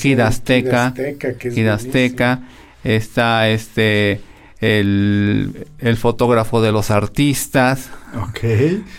[0.01, 0.93] Kid Azteca,
[1.39, 1.67] Kid
[2.83, 4.21] está este
[4.59, 8.39] el, el fotógrafo de los artistas, Ok.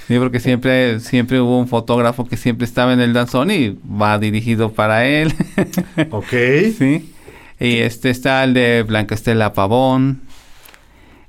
[0.08, 4.18] sí, porque siempre, siempre hubo un fotógrafo que siempre estaba en el danzón y va
[4.18, 5.32] dirigido para él.
[6.10, 6.30] Ok.
[6.76, 7.10] Sí.
[7.60, 10.20] Y este está el de Blanca Estela Pavón.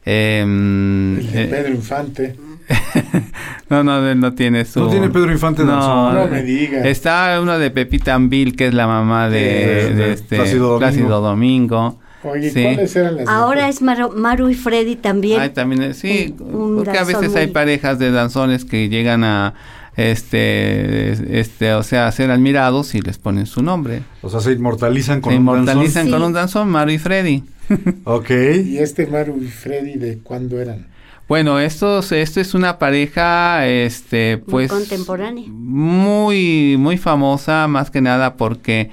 [0.04, 2.36] Em, El de eh, Pedro Infante.
[3.70, 4.80] no, no, él no tiene su.
[4.80, 6.16] No tiene Pedro Infante No, danzón.
[6.16, 6.88] No me diga.
[6.88, 10.60] Está uno de Pepita Anvil, que es la mamá de, Sí, de de este, Plácido
[10.68, 10.80] Domingo.
[10.80, 12.00] Plácido Domingo.
[12.24, 12.64] Oye, sí.
[12.64, 15.40] ¿cuáles eran las Ahora es Maru, Maru y Freddy también.
[15.42, 18.66] Ay, también, es- sí, Un- un porque a danzón veces hay muy- parejas de danzones
[18.66, 19.54] que llegan a,
[19.96, 24.02] este, este, o sea, a ser admirados y les ponen su nombre.
[24.22, 26.12] O sea, se inmortalizan con Se un inmortalizan Sí.
[26.12, 27.44] con un danzón, Maru y Freddy.
[27.70, 27.96] danzón.
[28.06, 28.30] Ok.
[28.66, 30.88] ¿Y este Maru y Freddy de cuándo eran?
[31.28, 35.46] Bueno, estos, esto es una pareja, este, Muy pues, contemporánea.
[35.50, 38.92] muy, muy famosa, más que nada porque,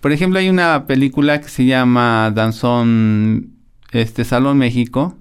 [0.00, 3.50] por ejemplo, hay una película que se llama Danzón,
[3.92, 5.16] este, Salón México.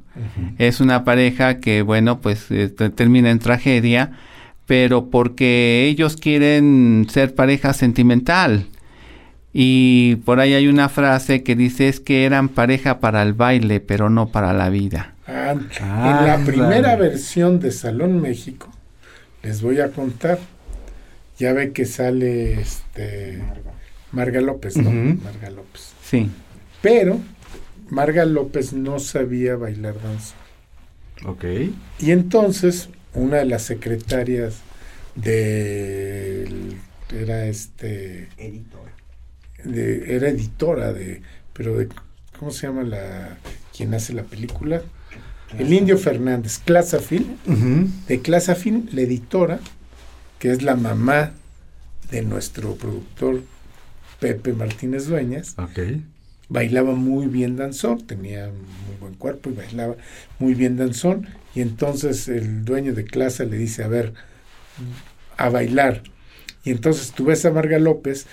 [0.57, 4.11] Es una pareja que, bueno, pues eh, te- termina en tragedia,
[4.65, 8.65] pero porque ellos quieren ser pareja sentimental.
[9.53, 13.79] Y por ahí hay una frase que dice es que eran pareja para el baile,
[13.79, 15.15] pero no para la vida.
[15.31, 18.69] Ah, Ah, en la primera versión de Salón México,
[19.43, 20.39] les voy a contar,
[21.37, 23.41] ya ve que sale este
[24.11, 24.89] Marga López, ¿no?
[24.91, 25.93] Marga López.
[26.03, 26.29] Sí.
[26.81, 27.19] Pero
[27.89, 30.33] Marga López no sabía bailar danza.
[31.25, 31.45] Ok.
[31.99, 34.61] Y entonces una de las secretarias
[35.15, 36.47] de
[37.13, 38.29] era este
[39.63, 41.21] de- era editora de
[41.53, 41.89] pero de
[42.37, 43.37] cómo se llama la
[43.75, 44.81] quien hace la película
[45.57, 47.37] el Indio Fernández Clasafil
[48.07, 49.59] de Clasafil la editora
[50.37, 51.31] que es la mamá
[52.11, 53.41] de nuestro productor
[54.19, 55.55] Pepe Martínez Dueñas
[56.49, 59.95] bailaba muy bien danzón, tenía muy buen cuerpo y bailaba
[60.39, 61.27] muy bien danzón.
[61.55, 64.13] Y entonces el dueño de clase le dice, a ver,
[65.37, 66.03] a bailar.
[66.63, 68.25] Y entonces tú ves a Marga López,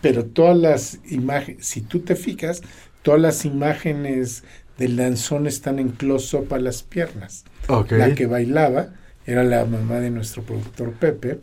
[0.00, 2.62] pero todas las imágenes, si tú te fijas,
[3.02, 4.42] todas las imágenes
[4.78, 7.44] del danzón están en close-up a las piernas.
[7.90, 8.88] La que bailaba
[9.26, 11.38] era la mamá de nuestro productor Pepe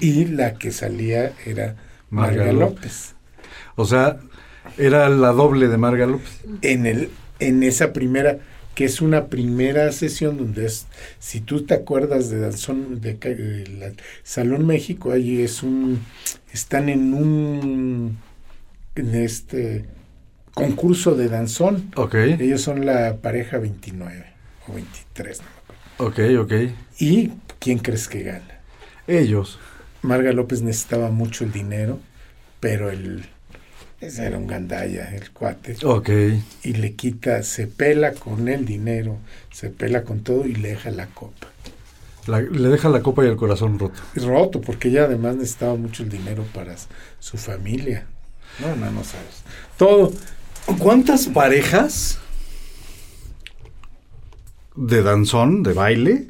[0.00, 1.76] y la que salía era
[2.10, 2.74] Marga Marga López.
[2.74, 3.14] López.
[3.76, 4.18] O sea,
[4.78, 6.40] era la doble de Marga López.
[6.62, 8.38] en el en esa primera
[8.74, 10.86] que es una primera sesión donde es
[11.18, 13.92] si tú te acuerdas de danzón de, ca- de la
[14.22, 16.00] Salón México allí es un
[16.52, 18.18] están en un
[18.94, 19.84] en este
[20.54, 22.14] concurso de danzón Ok.
[22.14, 24.26] ellos son la pareja 29
[24.68, 26.38] o 23 no me acuerdo.
[26.38, 26.74] Ok, ok.
[26.98, 28.60] y quién crees que gana
[29.06, 29.58] Ellos.
[30.02, 31.98] Marga López necesitaba mucho el dinero
[32.60, 33.24] pero el
[34.00, 36.10] ese era un gandalla el cuate Ok.
[36.64, 39.16] y le quita, se pela con el dinero,
[39.52, 41.46] se pela con todo y le deja la copa.
[42.26, 44.00] La- le deja la copa y el corazón roto.
[44.16, 46.74] Roto, porque ella además necesitaba mucho el dinero para
[47.20, 48.06] su familia.
[48.60, 49.42] No, no, no sabes.
[49.76, 50.12] Todo.
[50.78, 52.18] ¿Cuántas parejas
[54.74, 56.28] de danzón, de baile,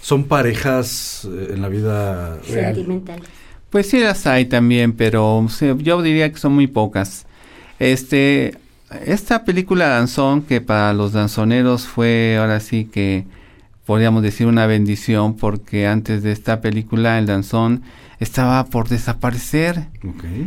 [0.00, 2.74] son parejas eh, en la vida Real.
[2.74, 3.20] Sentimental.
[3.70, 7.26] Pues sí las hay también, pero o sea, yo diría que son muy pocas.
[7.78, 8.56] Este,
[9.04, 13.26] esta película Danzón, que para los danzoneros fue ahora sí que
[13.86, 17.82] podríamos decir una bendición, porque antes de esta película el danzón
[18.20, 19.86] estaba por desaparecer.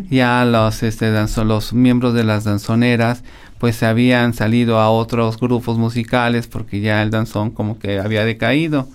[0.10, 3.24] Ya los, este, danzo- los miembros de las danzoneras
[3.60, 8.88] pues habían salido a otros grupos musicales porque ya el danzón como que había decaído.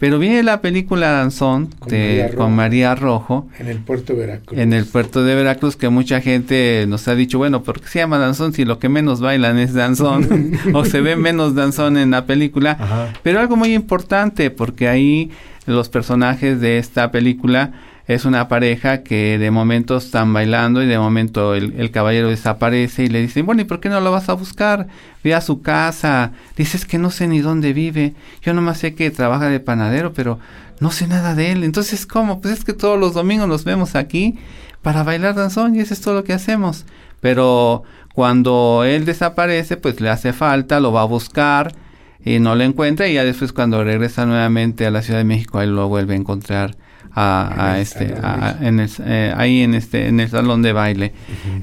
[0.00, 2.36] Pero viene la película Danzón Con de- María Rojo.
[2.38, 4.58] con María Rojo En el puerto de Veracruz.
[4.58, 7.98] en el puerto de Veracruz que mucha gente nos ha dicho, bueno, ¿por qué se
[8.00, 10.26] llama danzón si lo que menos bailan es danzón?
[10.74, 12.78] o se ve menos danzón en la película.
[12.80, 13.12] Ajá.
[13.22, 15.30] Pero algo muy importante, porque ahí
[15.66, 17.72] los personajes de esta película
[18.14, 23.04] es una pareja que de momento están bailando y de momento el, el caballero desaparece
[23.04, 24.88] y le dicen, bueno, ¿y por qué no lo vas a buscar?
[25.22, 26.32] Ve a su casa.
[26.56, 28.14] Dices que no sé ni dónde vive.
[28.42, 30.40] Yo nomás sé que trabaja de panadero, pero
[30.80, 31.62] no sé nada de él.
[31.62, 32.40] Entonces, ¿cómo?
[32.40, 34.40] Pues es que todos los domingos nos vemos aquí
[34.82, 36.86] para bailar danzón y eso es todo lo que hacemos.
[37.20, 41.76] Pero cuando él desaparece, pues le hace falta, lo va a buscar
[42.24, 45.62] y no lo encuentra y ya después cuando regresa nuevamente a la Ciudad de México
[45.62, 46.76] él lo vuelve a encontrar
[47.14, 50.62] a, a este salón a- de- en el, eh, ahí en este en el salón
[50.62, 51.12] de baile.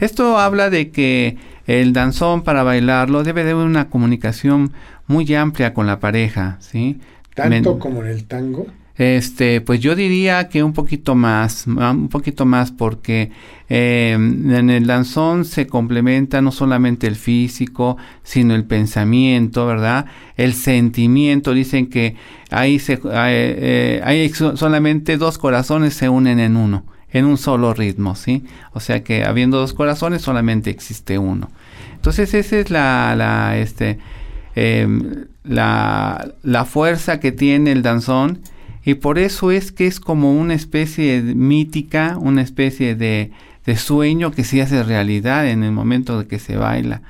[0.02, 1.38] Esto habla de que
[1.68, 4.72] el danzón para bailarlo debe de una comunicación
[5.08, 7.00] muy amplia con la pareja sí
[7.36, 8.66] Tanto Men- como en el tango.
[8.98, 13.32] Este, pues yo diría que un poquito más, ma- un poquito más, porque
[13.70, 20.06] eh, en el danzón se complementa no solamente el físico, sino el pensamiento, ¿verdad?
[20.36, 21.54] El sentimiento.
[21.54, 22.16] Dicen que
[22.50, 23.00] ahí se, eh,
[24.04, 28.46] eh, solamente dos corazones se unen en uno, en un solo ritmo, ¿sí?
[28.74, 31.52] O sea que habiendo dos corazones solamente existe uno.
[31.94, 34.00] Entonces esa es la, la, este,
[34.56, 38.40] em, la, la fuerza que tiene el danzón
[38.88, 43.34] y por eso es que es como una especie mítica, una especie de,
[43.76, 47.02] sueño que se hace realidad en el momento de que se baila.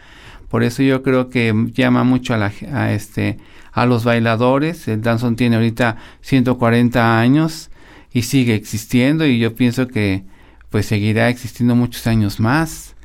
[0.50, 3.38] Por eso yo creo que llama mucho a, la, a este,
[3.72, 4.88] a los bailadores.
[4.88, 7.70] El danzón tiene ahorita 140 años
[8.12, 10.24] y sigue existiendo y yo pienso que
[10.72, 12.96] pues seguirá existiendo muchos años más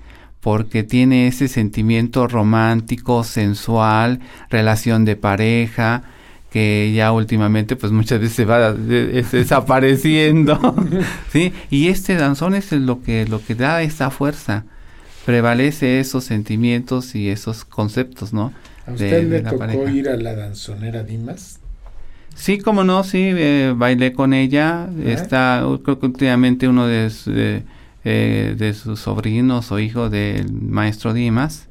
[0.40, 6.04] porque tiene ese sentimiento romántico, sensual, relación de pareja,
[6.52, 10.58] que ya últimamente pues muchas veces se va de- es desapareciendo,
[11.32, 11.52] ¿sí?
[11.70, 14.64] Y este danzón es lo que, lo que da esa fuerza,
[15.24, 18.52] prevalece esos sentimientos y esos conceptos, ¿no?
[18.86, 19.90] ¿A de- usted de le la tocó pareja.
[19.90, 21.58] ir a la danzonera Dimas?
[22.34, 24.88] Sí, como no, sí, eh, bailé con ella.
[25.04, 27.62] Está, uh, creo que últimamente uno de, su- de,
[28.04, 31.68] eh, de sus sobrinos o hijo del maestro Dimas,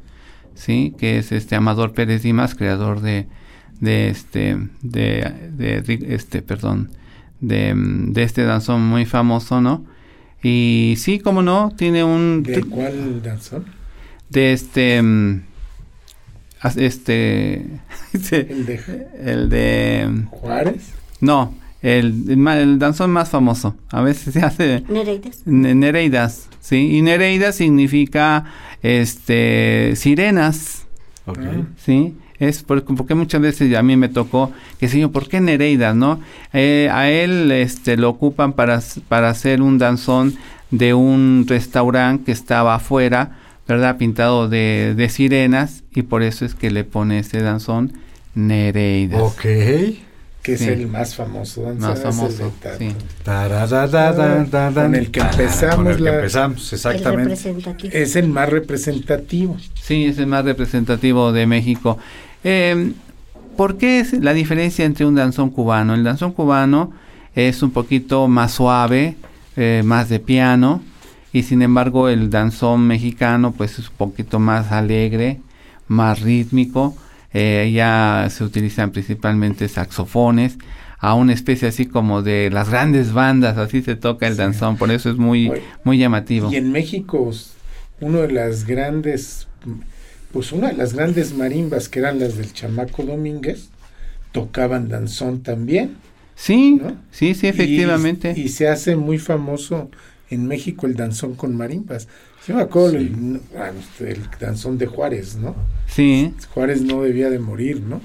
[0.54, 3.28] sí, que es este Amador Pérez Dimas, creador de,
[3.82, 5.84] de este, de, de
[6.16, 6.90] este, perdón,
[7.42, 9.86] de, mm, de este danzón muy famoso, ¿no?
[10.42, 13.66] Y sí, como no, tiene un ¿De cuál danzón?
[14.30, 15.42] de este, mm,
[16.62, 17.66] as- este,
[18.14, 20.94] ¿El de el de Juárez?
[21.20, 23.76] no, el, el, danzón más famoso.
[23.90, 25.42] A veces se hace Nereides.
[25.46, 26.98] ne- Nereidas, ¿sí?
[26.98, 28.46] Y Nereida significa
[28.84, 30.86] este sirenas,
[31.26, 31.40] Ok.
[31.42, 31.64] Ah.
[31.78, 32.16] ¿sí?
[32.42, 36.20] Es por- porque muchas veces a mí me tocó que señor, ¿por qué Nereida, no?
[36.54, 40.36] Eh, a él este lo ocupan para para hacer un danzón
[40.72, 43.38] de un restaurante que estaba afuera,
[43.68, 43.98] ¿verdad?
[43.98, 47.94] Pintado de, de sirenas y por eso es que le pone ese danzón
[48.34, 49.22] Nereidas.
[49.22, 49.42] Ok.
[50.42, 50.70] Que es Sí.
[50.70, 51.62] el más famoso.
[51.62, 52.96] danzón, Más famoso, sí.
[53.24, 57.34] Con el que empezamos Con el que la- empezamos, exactamente.
[57.94, 59.58] Es el más representativo.
[59.80, 62.00] Sí, es el más representativo de México.
[62.44, 62.94] Eh,
[63.58, 65.94] ¿Por qué es la diferencia entre un danzón cubano?
[65.94, 66.92] El danzón cubano
[67.36, 69.16] es un poquito más suave,
[69.58, 70.82] eh, más de piano,
[71.34, 75.40] y sin embargo el danzón mexicano pues es un poquito más alegre,
[75.88, 76.96] más rítmico.
[77.34, 80.58] eh, ya se utilizan principalmente saxofones,
[81.00, 84.40] a una especie así como de las grandes bandas, así se toca el Sí.
[84.40, 85.50] danzón, por eso es muy,
[85.86, 86.52] muy llamativo.
[86.52, 87.32] Y en México,
[88.02, 89.48] uno de las grandes,
[90.32, 93.70] pues una de las grandes marimbas que eran las del Chamaco Domínguez,
[94.32, 95.98] tocaban danzón también.
[96.36, 96.98] Sí, ¿no?
[97.12, 98.34] sí, sí, efectivamente.
[98.36, 99.90] Y, y se hace muy famoso
[100.30, 102.08] en México el danzón con marimbas.
[102.48, 102.98] Yo me acuerdo Sí.
[102.98, 105.56] el, ah, el danzón de Juárez, ¿no?
[105.88, 108.02] Sí, Juárez no debía de morir, ¿no?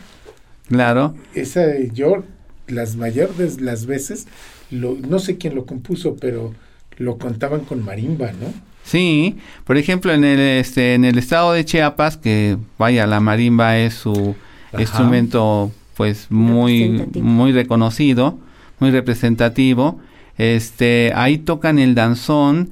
[0.68, 1.14] claro.
[1.34, 2.24] Esa, yo
[2.66, 4.26] las mayores las veces,
[4.70, 6.52] lo, no sé quién lo compuso, pero
[6.98, 8.52] lo contaban con marimba, ¿no?
[8.86, 13.76] Sí, por ejemplo, en el este en el estado de Chiapas, que vaya, la marimba
[13.78, 14.36] es su
[14.72, 14.80] Ajá.
[14.80, 18.38] instrumento pues muy muy reconocido,
[18.78, 19.98] muy representativo.
[20.38, 22.70] Este, ahí tocan el danzón,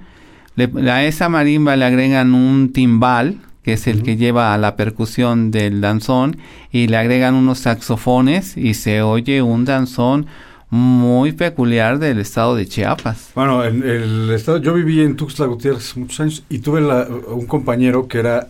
[0.54, 4.76] le- a esa marimba le agregan un timbal, que es el que lleva a la
[4.76, 6.36] percusión del danzón,
[6.70, 10.26] y le agregan unos saxofones y se oye un danzón
[10.70, 13.30] muy peculiar del estado de Chiapas.
[13.34, 17.46] Bueno, en el estado, yo viví en Tuxtla Gutiérrez muchos años y tuve la- un
[17.46, 18.48] compañero que era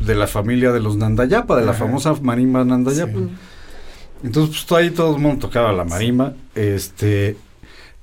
[0.00, 1.80] de la familia de los Nandayapa, de la Ajá.
[1.86, 3.12] famosa marimba Nandayapa.
[3.18, 3.28] Sí.
[4.24, 6.34] Entonces, pues ahí todo el mundo tocaba la marimba.
[6.54, 7.36] Este,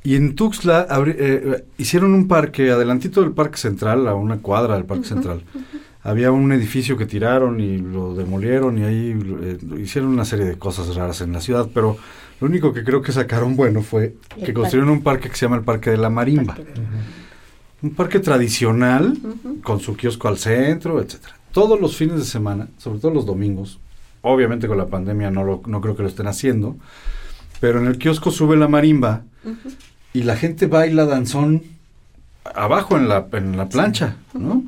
[0.03, 4.75] y en Tuxtla abri- eh, hicieron un parque, adelantito del Parque Central, a una cuadra
[4.75, 5.41] del Parque Central.
[6.01, 10.57] Había un edificio que tiraron y lo demolieron y ahí eh, hicieron una serie de
[10.57, 11.97] cosas raras en la ciudad, pero
[12.39, 15.45] lo único que creo que sacaron bueno fue El que construyeron un parque que se
[15.45, 16.55] llama el Parque de la Marimba.
[17.81, 19.17] Un parque tradicional,
[19.63, 21.35] con su kiosco al centro, etcétera.
[21.51, 23.79] Todos los fines de semana, sobre todo los domingos,
[24.21, 26.77] obviamente con la pandemia no, lo, no creo que lo estén haciendo,
[27.59, 29.69] pero en el kiosco sube la marimba Ujú.
[30.13, 31.63] y la gente baila danzón
[32.55, 34.63] abajo en la, en la plancha, ¿no?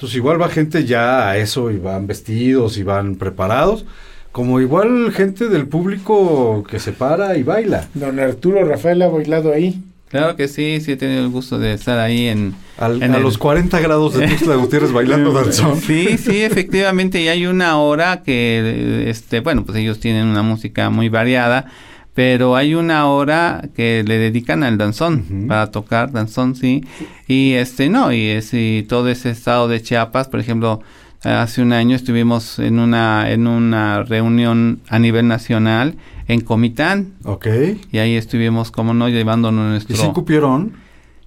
[0.00, 3.84] Entonces igual va gente ya a eso y van vestidos y van preparados,
[4.32, 7.86] como igual gente del público que se para y baila.
[7.92, 9.78] Don Arturo Rafael ha bailado ahí.
[10.08, 12.54] Claro que sí, sí he tenido el gusto de estar ahí en...
[12.78, 15.78] Al- En a el- los 40 grados de Tuxtla Gutiérrez bailando danzón.
[15.78, 20.88] Sí, sí, efectivamente, y hay una hora que, este, bueno, pues ellos tienen una música
[20.88, 21.66] muy variada,
[22.14, 26.84] pero hay una hora que le dedican al danzón, para tocar danzón, sí,
[27.28, 30.80] y este, no, y, es, y todo ese estado de Chiapas, por ejemplo,
[31.22, 35.94] hace un año estuvimos en una, en una reunión a nivel nacional
[36.28, 37.46] en Comitán, Ok.
[37.92, 39.96] y ahí estuvimos, como no, llevándonos ¿Y nuestro...
[39.96, 40.72] sí cupieron?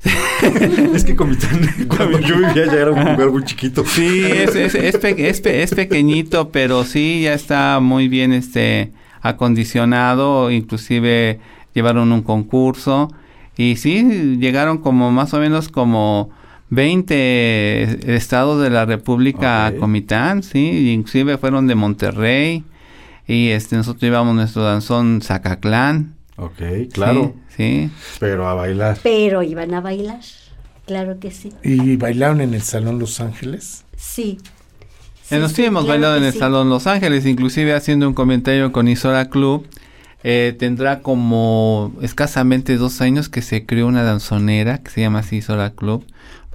[0.94, 3.86] es que Comitán, cuando yo vivía ya era un lugar muy chiquito.
[3.86, 8.34] Sí, es, es, es, pe- es pe- es pequeñito, pero sí ya está muy bien
[8.34, 8.92] este
[9.24, 11.40] acondicionado, inclusive
[11.74, 13.12] llevaron un concurso
[13.58, 16.30] y sí, llegaron como más o menos como
[16.70, 19.76] 20 estados de la República Ok.
[19.76, 22.64] a Comitán, sí, inclusive fueron de Monterrey
[23.28, 26.16] y este nosotros llevamos nuestro danzón Zacaclán.
[26.36, 26.62] Ok,
[26.92, 27.34] claro.
[27.56, 27.92] Sí, sí.
[28.20, 28.98] Pero a bailar.
[29.04, 30.20] Pero iban a bailar,
[30.86, 31.54] claro que sí.
[31.64, 33.86] Y bailaron en el Salón Los Ángeles.
[33.96, 34.40] Sí.
[35.32, 36.40] Eh, Nos Sí, hemos claro bailado en el sí.
[36.40, 39.66] Salón Los Ángeles, inclusive haciendo un comentario con Isora Club.
[40.24, 45.38] Eh, tendrá como escasamente dos años que se creó una danzonera que se llama así
[45.38, 46.06] Isora Club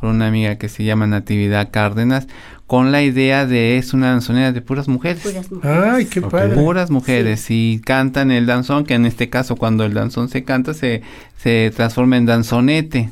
[0.01, 2.29] por una amiga que se llama Natividad Cárdenas
[2.66, 5.23] con la idea de es una danzonera de puras mujeres.
[5.23, 5.79] Puras mujeres.
[5.91, 6.55] Ay, qué padre.
[6.55, 10.75] Puras mujeres y cantan el danzón, que en este caso cuando el danzón se canta
[10.75, 11.03] se,
[11.39, 13.09] se transforma en danzonete.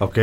[0.00, 0.18] Ok.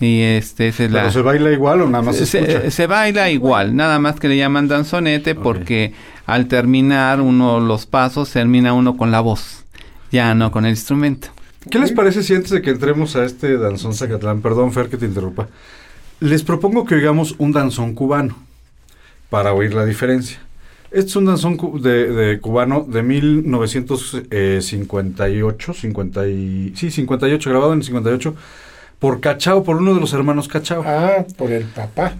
[0.00, 1.12] Y este esa es ¿Pero la...
[1.12, 2.70] se baila igual o nada más se, Se, escucha?
[2.70, 5.92] se baila igual, nada más que le llaman danzonete porque
[6.26, 9.64] al terminar uno los pasos termina uno con la voz,
[10.10, 11.28] ya no con el instrumento.
[11.70, 14.96] ¿Qué les parece si antes de que entremos a este danzón Zacatlán, perdón Fer que
[14.96, 15.48] te interrumpa,
[16.20, 18.38] les propongo que oigamos un danzón cubano
[19.28, 20.38] para oír la diferencia?
[20.90, 27.74] Este es un danzón cu- de, de cubano de 1958, 50 y, sí, 58, grabado
[27.74, 28.34] en el 58,
[29.00, 30.84] por Cachao, por uno de los hermanos Cachao.
[30.86, 32.14] Ah, por el papá.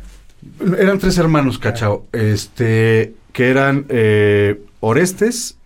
[0.79, 5.57] Eran tres hermanos Cachao, este, que eran eh, Orestes,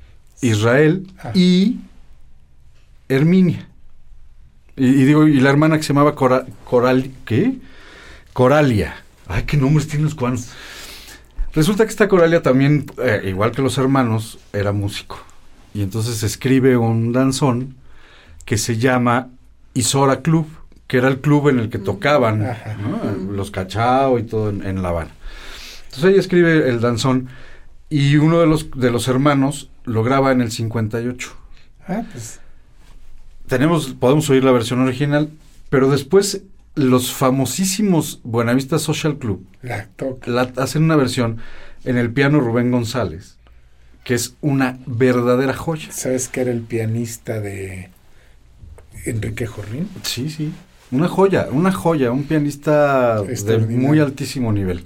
[0.43, 1.31] Israel Ah.
[1.35, 1.79] y
[3.09, 3.69] Herminia.
[4.77, 7.55] Y, y digo, y la hermana que se llamaba Cora- Coral, ¿qué?
[8.33, 8.97] Coralia.
[9.29, 10.49] Ay, qué nombres tienen los cubanos.
[11.55, 15.19] Resulta que esta Coralia también, eh, igual que los hermanos, era músico.
[15.73, 17.77] Y entonces escribe un danzón
[18.45, 19.29] que se llama
[19.75, 20.47] Isora Club,
[20.87, 22.47] que era el club en el que tocaban
[23.31, 25.11] los cachao y todo en, en La Habana.
[25.85, 27.29] Entonces ella escribe el danzón
[27.89, 31.37] y uno de los, de los hermanos lo graba en el 58
[31.87, 32.41] Ah, pues.
[33.47, 35.31] tenemos, podemos oír la versión original,
[35.71, 36.43] pero después
[36.75, 40.31] los famosísimos Buenavista Social Club La toca.
[40.31, 41.39] la, hacen una versión
[41.85, 43.37] en el piano Rubén González,
[44.03, 45.93] que es una verdadera joya.
[45.93, 47.91] ¿Sabes que era el pianista de
[49.05, 49.89] Enrique Jorrín?
[50.03, 50.53] Sí, sí.
[50.95, 54.85] Una joya, una joya, un pianista de muy altísimo nivel.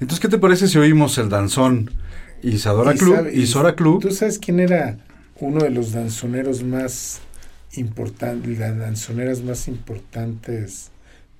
[0.00, 1.90] Entonces, ¿qué te parece si oímos el danzón
[2.42, 4.02] Isadora Y Club, Isora Club?
[4.02, 4.98] ¿Tú sabes quién era
[5.40, 7.20] uno de los danzoneros más
[7.74, 10.90] importantes, las danzoneras más importantes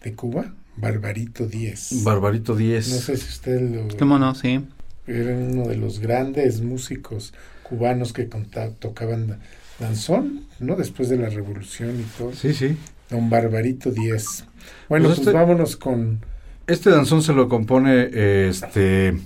[0.03, 0.53] de Cuba?
[0.77, 2.03] Barbarito Díez.
[2.03, 2.89] Barbarito 10.
[2.89, 3.97] no sé si usted lo...
[3.97, 4.35] ¿Cómo no?
[4.35, 4.61] Sí.
[5.07, 7.33] Era uno de los grandes músicos
[7.63, 9.39] cubanos que tocaban da-
[9.79, 10.75] danzón, ¿no?
[10.77, 12.33] Después de la revolución y todo.
[12.33, 12.77] Sí, sí.
[13.11, 14.45] Don Barbarito Díez.
[14.89, 16.21] Bueno, Pues pues, este- vámonos con...
[16.67, 18.09] Este danzón se lo compone
[18.49, 19.19] este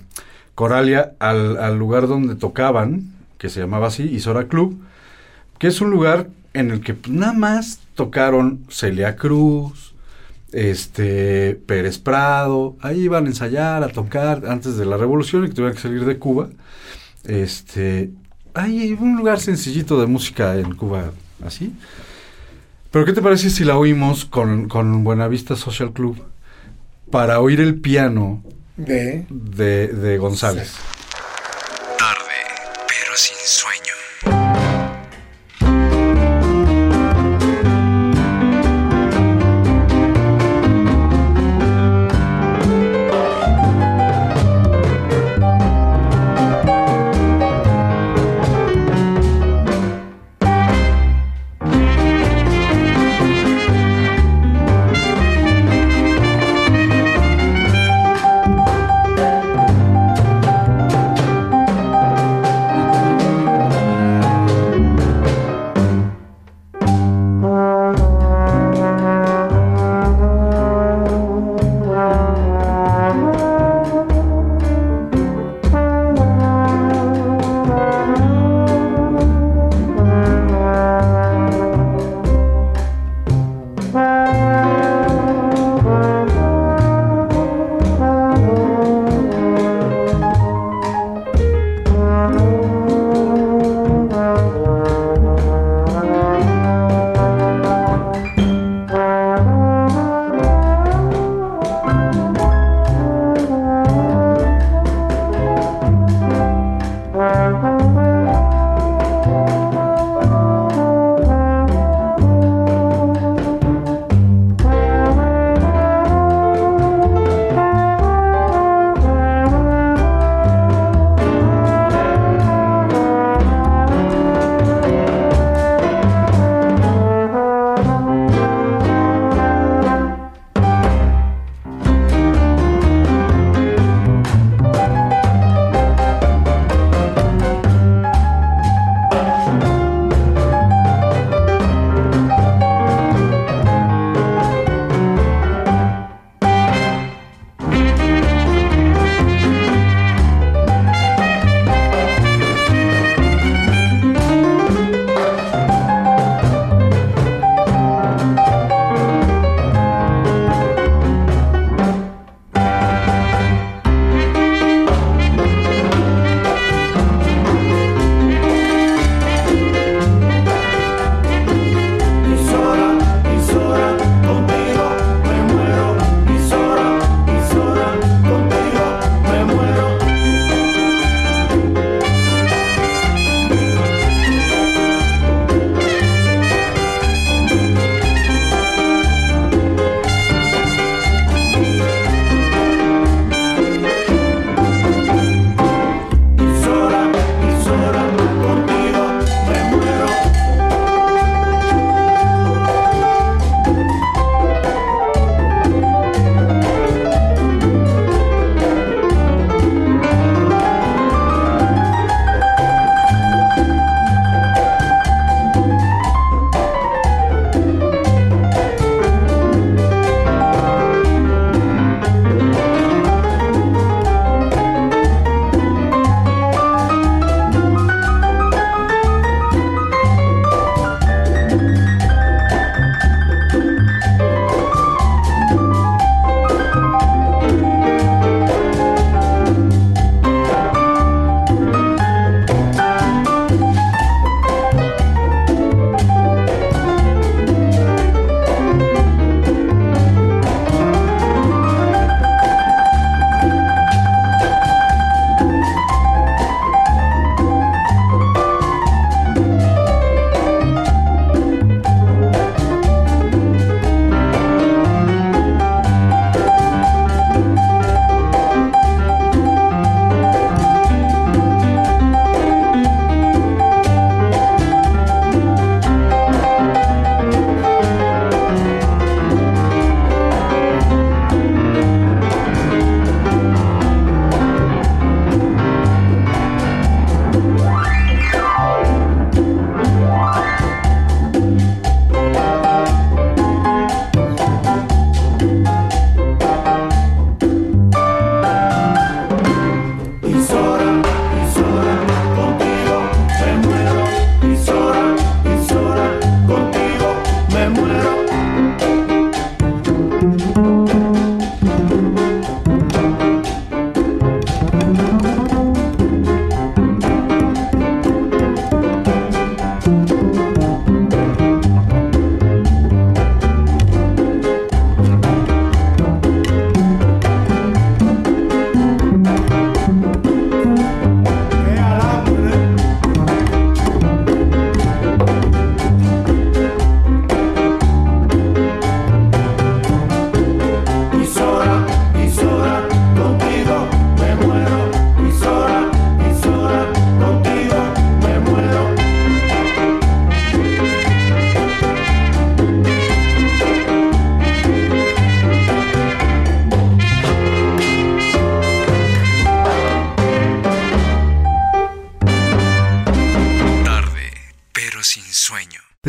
[0.57, 4.77] Coralia al, al lugar donde tocaban, que se llamaba así, Isora Club,
[5.61, 9.95] que es un lugar en el que pues, nada más tocaron Celia Cruz,
[10.51, 15.55] este Pérez Prado, ahí iban a ensayar, a tocar antes de la revolución y que
[15.55, 16.49] tuvieron que salir de Cuba.
[17.25, 18.11] Este,
[18.55, 21.13] hay un lugar sencillito de música en Cuba,
[21.45, 21.73] así.
[22.91, 26.23] Pero ¿qué te parece si la oímos con, con Buenavista Social Club
[27.11, 28.43] para oír el piano
[28.77, 29.27] De.
[29.29, 30.75] de, de González?
[31.99, 32.35] Tarde,
[32.87, 33.78] pero sin sueño.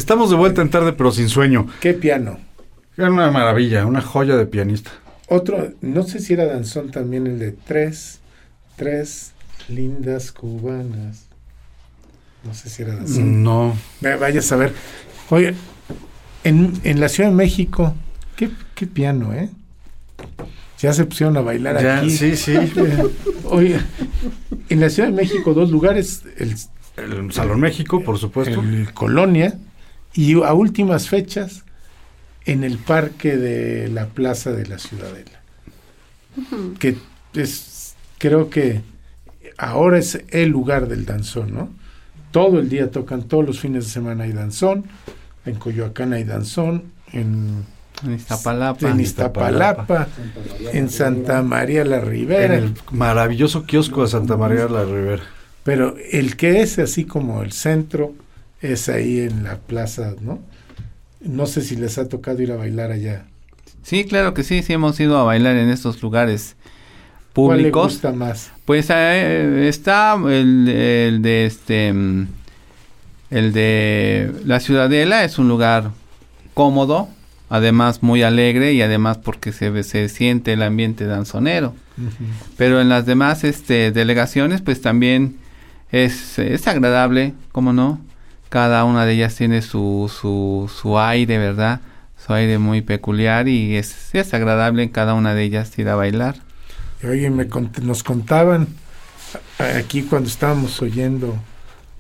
[0.10, 1.68] Estamos de vuelta en tarde, pero sin sueño.
[1.82, 2.40] ¿Qué piano?
[2.98, 4.90] Era una maravilla, una joya de pianista.
[5.28, 8.20] Otro, no sé si era danzón también el de tres,
[8.76, 9.34] tres
[9.68, 11.28] lindas cubanas.
[12.44, 13.44] No sé si era danzón.
[13.44, 13.78] No.
[14.02, 14.74] Vaya a saber.
[15.30, 15.54] Oye,
[16.44, 17.94] en, en la Ciudad de México,
[18.36, 19.52] ¿qué, qué piano, ¿eh?
[20.80, 22.10] Ya se pusieron a bailar Ya, aquí.
[22.10, 22.56] sí, sí.
[23.44, 23.80] Oye,
[24.70, 26.56] en la Ciudad de México, dos lugares, el,
[26.98, 28.60] El Salón México, por supuesto.
[28.60, 29.56] el Colonia
[30.14, 31.64] y a últimas fechas
[32.46, 35.40] en el parque de la Plaza de la Ciudadela.
[36.80, 36.98] Que
[37.34, 38.82] es, creo que
[39.58, 41.70] ahora es el lugar del danzón, ¿no?
[42.32, 44.86] Todo el día tocan, todos los fines de semana hay danzón,
[45.46, 47.66] en Coyoacán hay danzón, en,
[48.04, 48.90] En Iztapalapa.
[48.90, 50.08] en Iztapalapa,
[50.72, 52.56] en Santa María la En Ribera.
[52.56, 55.24] el maravilloso kiosco de Santa María de la Rivera.
[55.64, 58.14] Pero el que es así como el centro
[58.62, 60.40] es ahí en la plaza, ¿no?
[61.22, 63.26] No sé si les ha tocado ir a bailar allá.
[63.84, 66.56] Sí, claro que sí, sí hemos ido a bailar en estos lugares
[67.34, 67.94] ¿Cuál le públicos.
[67.94, 68.52] gusta más?
[68.66, 75.92] Pues eh, está el, el de este el de la Ciudadela es un lugar
[76.54, 77.10] cómodo,
[77.50, 81.76] además muy alegre y además porque se se siente el ambiente danzonero.
[82.58, 85.38] Pero en las demás este delegaciones pues también
[85.92, 88.00] es, es agradable, ¿cómo no?
[88.50, 91.82] Cada una de ellas tiene su, su, su aire, ¿verdad?
[92.26, 95.96] Su aire muy peculiar y es, es agradable en cada una de ellas ir a
[95.96, 96.36] bailar.
[97.04, 98.68] Y Oye, me cont- nos contaban
[99.78, 101.38] aquí cuando estábamos oyendo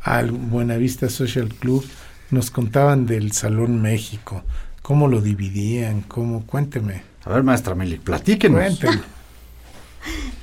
[0.01, 1.85] al Buenavista Social Club,
[2.31, 4.43] nos contaban del Salón México,
[4.81, 8.59] cómo lo dividían, cómo, cuénteme, A ver, maestra Meli, platíquenos.
[8.59, 9.01] cuénteme.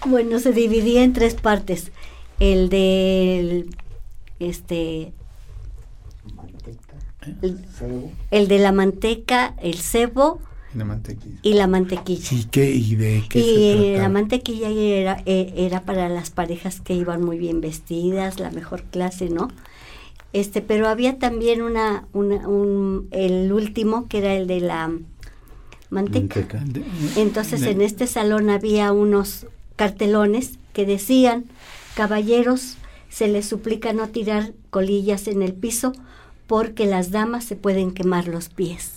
[0.06, 1.90] Bueno, se dividía en tres partes.
[2.38, 3.74] El del,
[4.38, 5.12] este,
[7.42, 7.58] el,
[8.30, 10.40] el de la manteca, el cebo
[10.74, 11.38] La mantequilla.
[11.42, 12.28] y la mantequilla.
[12.36, 14.02] ¿Y qué y de qué Y se trataba?
[14.02, 18.82] la mantequilla era, eh, era para las parejas que iban muy bien vestidas, la mejor
[18.84, 19.48] clase, ¿no?
[20.32, 24.88] Este, pero había también una, una un, el último que era el de la
[25.90, 26.40] manteca.
[26.40, 26.64] Manteca.
[27.16, 29.46] Entonces De- en este salón había unos
[29.76, 31.44] cartelones que decían,
[31.94, 32.76] caballeros,
[33.08, 35.92] se les suplica no tirar colillas en el piso
[36.46, 38.92] porque las damas se pueden quemar los pies.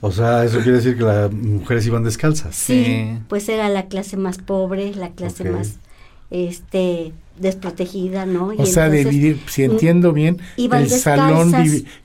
[0.00, 2.54] O sea, eso quiere decir que las mujeres iban descalzas.
[2.54, 3.18] Sí, Sí.
[3.28, 5.78] pues era la clase más pobre, la clase más
[6.30, 8.52] este desprotegida, ¿no?
[8.52, 11.52] Y O sea, entonces, dividir, si mm, entiendo bien, el salón,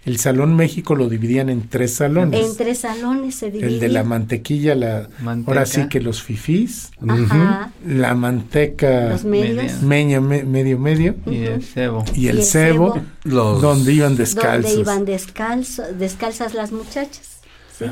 [0.06, 2.46] el salón México lo dividían en tres salones.
[2.46, 3.68] en tres salones se dividía.
[3.68, 5.52] el de la mantequilla, la, Manteca.
[5.52, 9.56] ahora sí que los fifís, Ajá, la manteca los medios.
[9.56, 9.78] Media.
[9.84, 12.04] meña, me- medio medio Y el cebo.
[12.16, 13.06] y el, el cebo, cebo.
[13.24, 13.62] Los...
[13.62, 14.72] donde iban descalzos.
[14.72, 17.40] Donde iban descalzo, descalzas las muchachas.
[17.78, 17.86] Sí.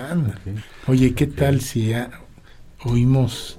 [0.88, 2.10] Oye, ¿qué tal si ya
[2.84, 3.57] oímos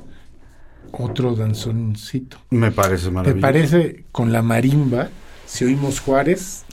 [0.92, 2.38] otro danzoncito?
[2.50, 3.40] Me parece ¿Te maravilloso.
[3.40, 5.08] parece con la marimba
[5.46, 6.64] si oímos Juárez?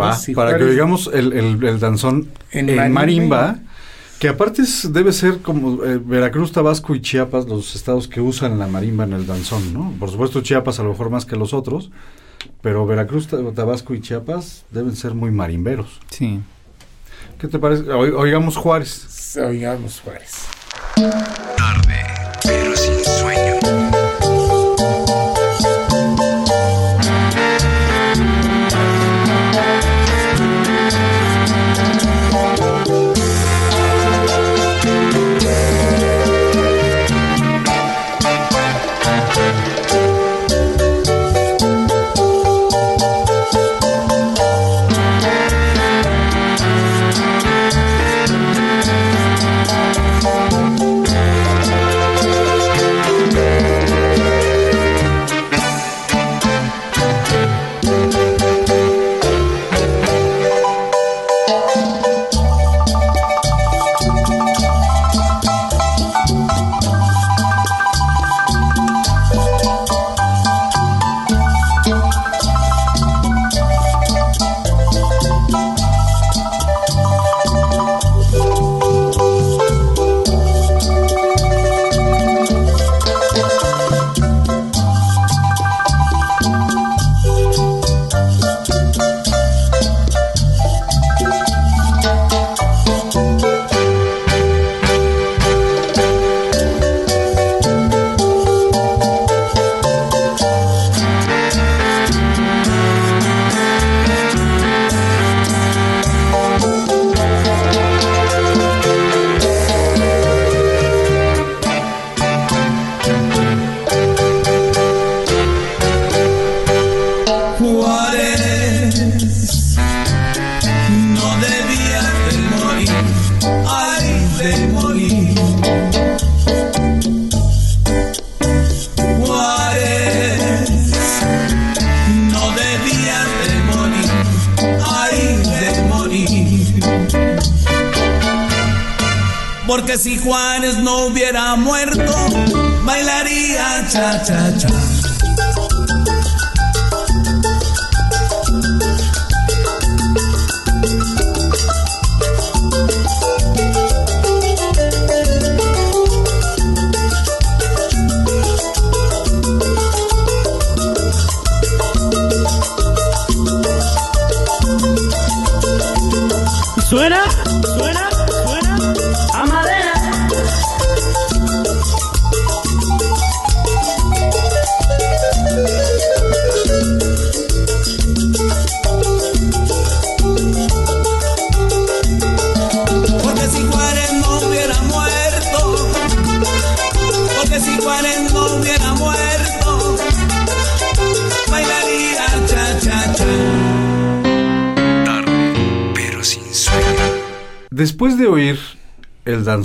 [0.00, 3.00] Va, Si para que oigamos el, el- el danzón En en, marimba.
[3.00, 3.58] marimba,
[4.18, 8.58] que aparte es- debe ser como eh, Veracruz, Tabasco y Chiapas, los estados que usan
[8.58, 9.92] la marimba en el danzón, ¿no?
[10.00, 11.90] Por supuesto Chiapas a lo mejor más que los otros,
[12.60, 16.00] pero Veracruz, Ta- Tabasco y Chiapas deben ser muy marimberos.
[16.10, 16.40] Sí.
[17.38, 17.84] ¿Qué te parece?
[17.92, 19.36] Oi- oigamos Juárez.
[19.36, 20.46] Oigamos Juárez.
[21.56, 22.02] Tarde,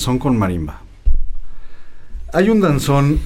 [0.09, 0.81] danzón con marimba,
[2.33, 3.19] hay un danzón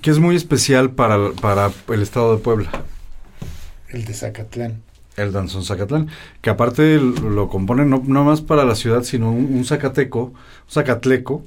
[0.00, 2.70] que es muy especial para, para el estado de Puebla,
[3.88, 4.82] El de Zacatlán.
[5.16, 6.08] el danzón Zacatlán,
[6.40, 10.34] que aparte lo componen no, no más para la ciudad, sino un, un zacateco, un
[10.68, 11.44] zacatleco,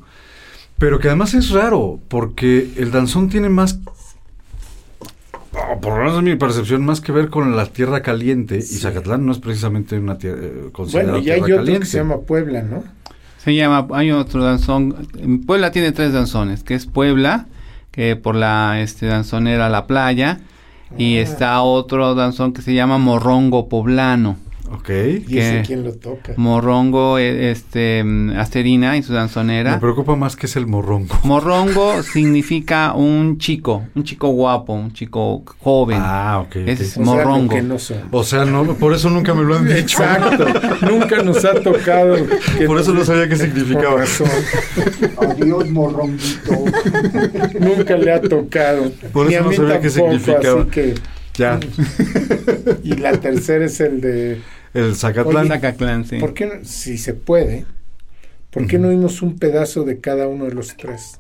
[0.78, 3.80] pero que además es raro, porque el danzón tiene más,
[5.82, 8.62] por lo menos en mi percepción, más que ver con la tierra caliente, y.
[8.62, 11.80] Zacatlán no es precisamente una tierra eh, considerada Bueno, y hay tierra otro caliente.
[11.82, 12.95] que se llama Puebla, ¿no?
[13.46, 15.08] Se llama, hay otro danzón.
[15.46, 17.46] Puebla tiene tres danzones, que es Puebla,
[17.92, 20.40] que por la este, danzonera La Playa,
[20.98, 21.22] y Ah.
[21.22, 24.38] está otro danzón que se llama Morrongo Poblano.
[24.86, 24.92] Ok.
[25.28, 26.34] ¿Y ese quién lo toca?
[26.38, 29.72] Morrongo, eh, este, mm, Asterina y su danzonera.
[29.74, 31.16] Me preocupa más que es el morrongo.
[31.24, 35.98] Morrongo significa un chico, un chico guapo, un chico joven.
[36.00, 36.56] Ah, ok.
[36.68, 37.56] es O sea, lo morrongo.
[37.56, 37.98] que no son.
[38.12, 40.04] O sea, no, por eso nunca me lo han dicho.
[40.04, 40.46] Exacto.
[40.86, 42.18] Nunca nos ha tocado.
[42.68, 44.04] Por eso no sabía qué significaba.
[45.18, 46.52] Adiós, morronguito.
[47.60, 48.92] Nunca le ha tocado.
[49.12, 50.62] Por Ni eso no sabía qué significaba.
[50.62, 50.94] Así que,
[51.38, 51.60] Ya.
[52.84, 54.42] y la tercera es el de.
[54.76, 55.48] El Zacatlán.
[55.48, 56.20] Zacatlán, sí.
[56.20, 57.66] ¿Por qué, no- si se puede,
[58.52, 61.20] por qué no oímos un pedazo de cada uno de los tres?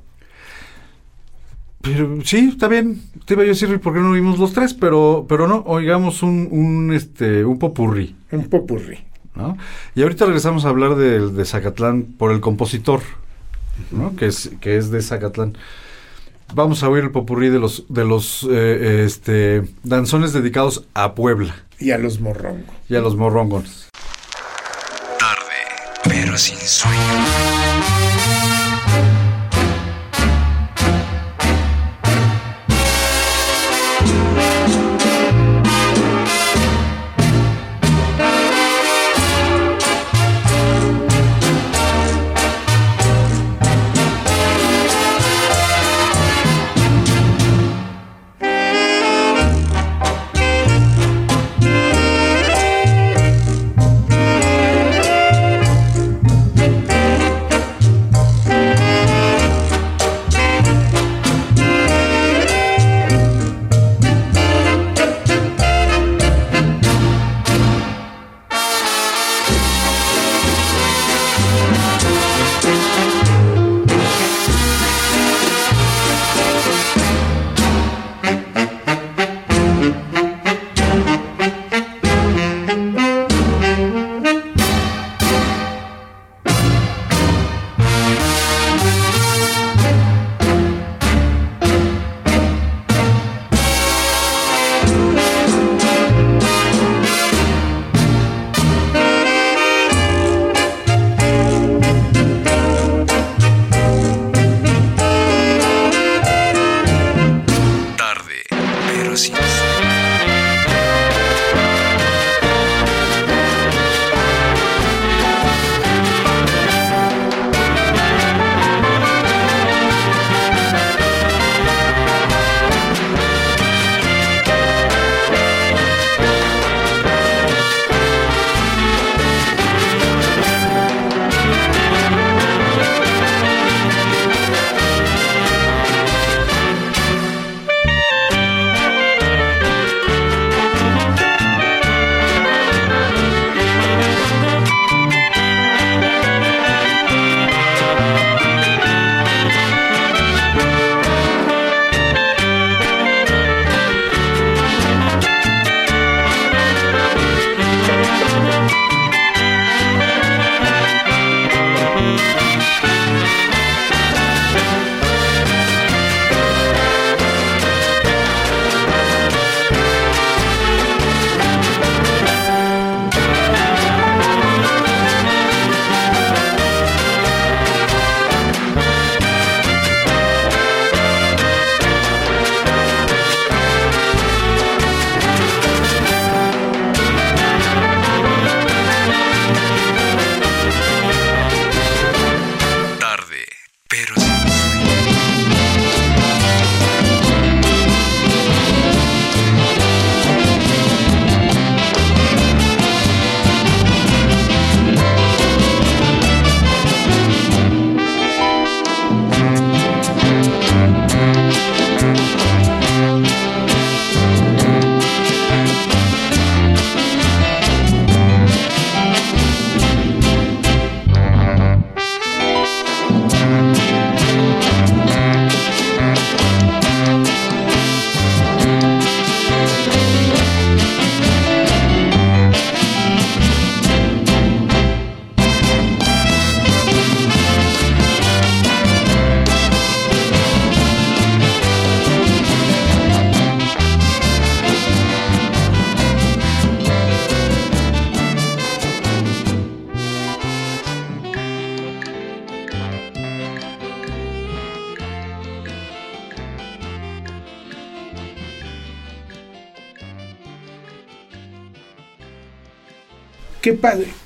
[1.82, 3.02] Pero sí, está bien.
[3.26, 6.24] Te iba yo a decir por qué no vimos los tres, pero, pero no, oigamos
[6.24, 9.00] un, un, este, un popurrí, Un popurrí.
[9.36, 9.58] ¿no?
[9.96, 13.02] Y ahorita regresamos a hablar del de Zacatlán por el compositor,
[13.92, 14.16] ¿no?
[14.16, 15.58] Que es, que es de Zacatlán.
[16.54, 21.65] Vamos a oír el popurrí de los, de los eh, este, danzones dedicados a Puebla
[21.80, 22.76] Y a los morrongos.
[22.88, 23.90] y a los morrongos.
[25.20, 25.62] Tarde,
[26.04, 28.25] pero sin sueño.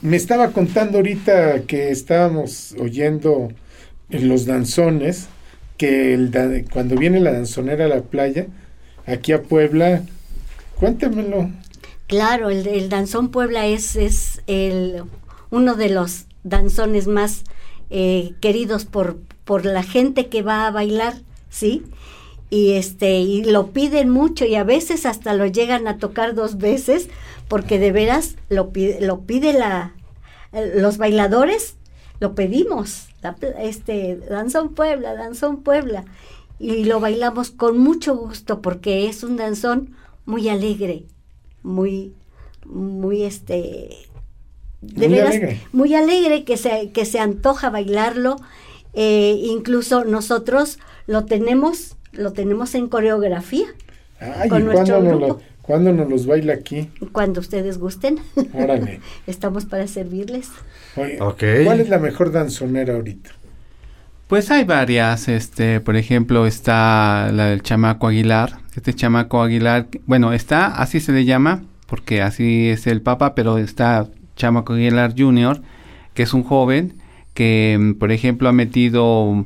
[0.01, 3.49] Me estaba contando ahorita que estábamos oyendo
[4.09, 5.27] en los danzones,
[5.77, 8.47] que cuando viene la danzonera a la playa,
[9.05, 10.03] aquí a Puebla,
[10.79, 11.49] cuéntamelo.
[12.07, 15.03] Claro, el, el danzón Puebla es, es el,
[15.51, 17.43] uno de los danzones más
[17.89, 21.15] eh, queridos por, por la gente que va a bailar,
[21.49, 21.83] ¿sí?
[22.49, 26.57] Y este, y lo piden mucho y a veces hasta lo llegan a tocar dos
[26.57, 27.09] veces,
[27.49, 29.93] porque de veras lo pide, lo pide la,
[30.75, 31.75] los bailadores,
[32.21, 36.05] lo pedimos, la este, danzón Puebla, danzón Puebla,
[36.59, 39.95] y lo bailamos con mucho gusto porque es un danzón
[40.25, 41.05] muy alegre,
[41.63, 42.13] muy,
[42.65, 43.89] muy este,
[44.81, 45.61] de Muy veras, alegre.
[45.73, 48.35] muy alegre que se, que se antoja bailarlo.
[48.93, 53.67] eh, incluso nosotros lo tenemos, lo tenemos en coreografía
[54.19, 55.27] Ay, Con ¿y nuestro grupo.
[55.27, 56.89] lo- cuándo nos los baila aquí?
[57.11, 58.17] cuando ustedes gusten.
[58.53, 59.01] Órale.
[59.27, 60.49] Estamos para servirles.
[60.95, 61.43] Oye, Ok.
[61.63, 63.29] ¿Cuál es la mejor danzonera ahorita?
[64.25, 68.57] Pues hay varias, este, por ejemplo, está la del chamaco Aguilar.
[68.75, 73.59] Este chamaco Aguilar, bueno, está, así se le llama, porque así es el papa, pero
[73.59, 75.61] está chamaco Aguilar Jr.,
[76.15, 76.95] que es un joven
[77.35, 79.45] que, mm, por ejemplo, ha metido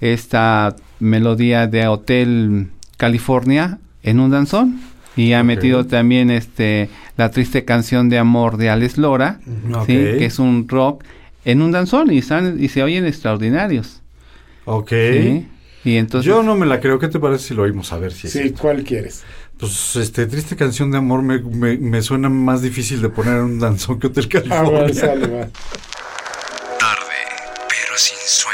[0.00, 7.64] esta melodía de Hotel California en un danzón y ha metido también este la triste
[7.64, 9.40] canción de amor de Alex Lora.
[9.86, 9.92] ¿sí?
[9.94, 11.04] que es un rock
[11.44, 14.00] en un danzón y están y se oyen extraordinarios.
[14.64, 14.90] Ok.
[14.90, 15.48] ¿sí?
[15.84, 16.98] Y entonces Yo no me la creo.
[16.98, 18.62] ¿Qué te parece si lo oímos a ver si es Sí, cierto?
[18.62, 19.22] ¿cuál quieres?
[19.58, 23.42] Pues, este, triste canción de amor me, me, me suena más difícil de poner en
[23.42, 24.94] un danzón que Hotel Ah, bueno, California.
[24.94, 25.46] sale, va.
[26.78, 27.20] Tarde,
[27.68, 28.53] pero sin sueño.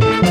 [0.00, 0.25] Tarde,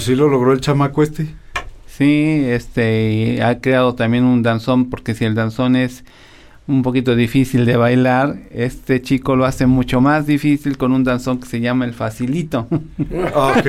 [0.00, 1.26] pues sí lo logró el chamaco este.
[1.86, 6.04] Sí, este, y ha creado también un danzón, porque si el danzón es
[6.66, 11.38] un poquito difícil de bailar, este chico lo hace mucho más difícil con un danzón
[11.38, 12.66] que se llama el facilito.
[13.34, 13.66] Ok.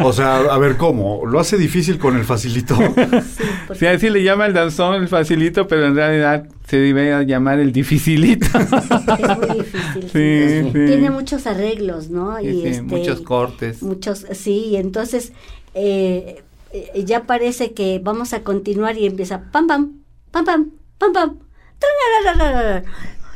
[0.00, 1.24] O sea, a ver, ¿cómo?
[1.26, 2.76] ¿Lo hace difícil con el facilito?
[2.76, 2.82] Sí,
[3.66, 7.58] porque Sí, así le llama el danzón el facilito, pero en realidad se debe llamar
[7.58, 8.46] el dificilito.
[8.58, 10.02] es muy difícil.
[10.12, 10.86] Sí, sí.
[10.86, 12.38] Tiene muchos arreglos, ¿no?
[12.38, 13.82] Sí, y sí, este, muchos cortes.
[13.82, 15.32] Muchos, sí, y entonces
[15.74, 16.42] eh,
[16.72, 19.92] eh, ya parece que vamos a continuar y empieza pam, pam,
[20.30, 21.38] pam, pam, pam, pam.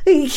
[0.07, 0.29] Y,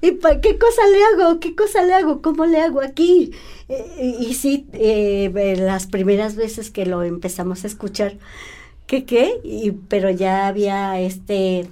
[0.00, 1.38] y pa- ¿Qué cosa le hago?
[1.38, 2.22] ¿Qué cosa le hago?
[2.22, 3.32] ¿Cómo le hago aquí?
[3.68, 8.16] Eh, y sí, eh, las primeras veces que lo empezamos a escuchar,
[8.86, 9.38] ¿qué qué?
[9.44, 11.66] Y, pero ya había este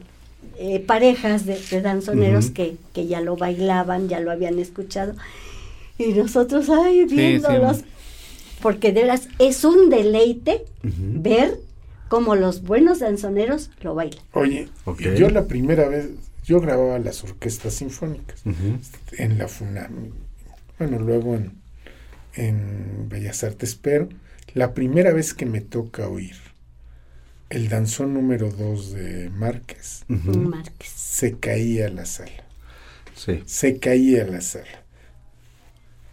[0.59, 5.15] eh, parejas de, de danzoneros que, que ya lo bailaban, ya lo habían escuchado.
[5.99, 7.79] Y nosotros, ay, Sí, viéndolos.
[7.79, 7.85] sí.
[8.63, 11.59] Porque de veras es un deleite ver
[12.09, 14.23] cómo los buenos danzoneros lo bailan.
[14.33, 14.69] Oye,
[15.17, 16.09] yo la primera vez,
[16.45, 18.43] yo grababa las orquestas sinfónicas
[19.17, 20.11] en la FUNAM,
[20.79, 21.53] bueno, luego en,
[22.35, 24.09] en Bellas Artes, pero
[24.55, 26.35] la primera vez que me toca oír
[27.51, 29.31] el danzón número 2 de.
[29.31, 30.05] Márquez.
[30.95, 32.45] se caía la sala,
[33.15, 33.43] Sí.
[33.47, 34.85] se caía la sala.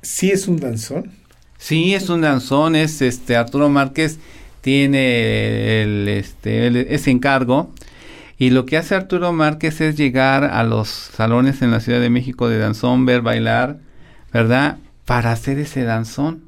[0.01, 1.11] ¿Sí es un danzón?
[1.57, 4.19] Sí, es un danzón, es este Arturo Márquez
[4.61, 7.71] tiene el, este ese encargo
[8.37, 12.09] y lo que hace Arturo Márquez es llegar a los salones en la Ciudad de
[12.09, 13.77] México de danzón, ver bailar,
[14.31, 14.77] ¿verdad?
[15.05, 16.43] Para hacer ese danzón.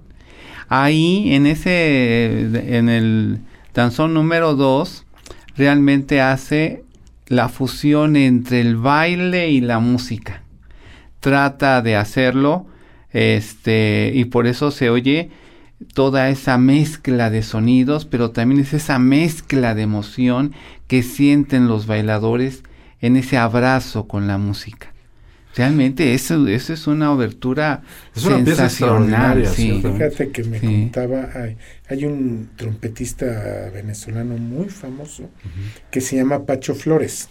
[0.68, 3.40] Ahí en ese en el
[3.74, 5.06] danzón número 2
[5.58, 6.84] realmente hace
[7.28, 10.44] la fusión entre el baile y la música.
[11.22, 12.68] Trata de hacerlo
[13.14, 15.30] este y por eso se oye
[15.94, 20.54] toda esa mezcla de sonidos, pero también es esa mezcla de emoción
[20.88, 22.64] que sienten los bailadores
[23.02, 24.94] en ese abrazo con la música.
[25.56, 27.82] Realmente eso, eso es una obertura
[28.16, 29.82] Es una sensacional, sí.
[29.82, 30.66] Fíjate que me Sí.
[30.68, 31.58] contaba, hay,
[31.90, 35.30] hay un trompetista venezolano muy famoso
[35.92, 37.30] que se llama Pacho Flores.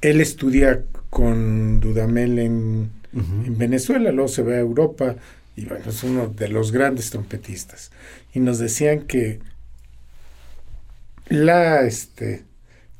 [0.00, 5.16] Él estudia con Dudamel en, En Venezuela, luego se va a Europa
[5.56, 7.90] y bueno, es uno de los grandes trompetistas.
[8.34, 9.40] Y nos decían que
[11.28, 12.44] la este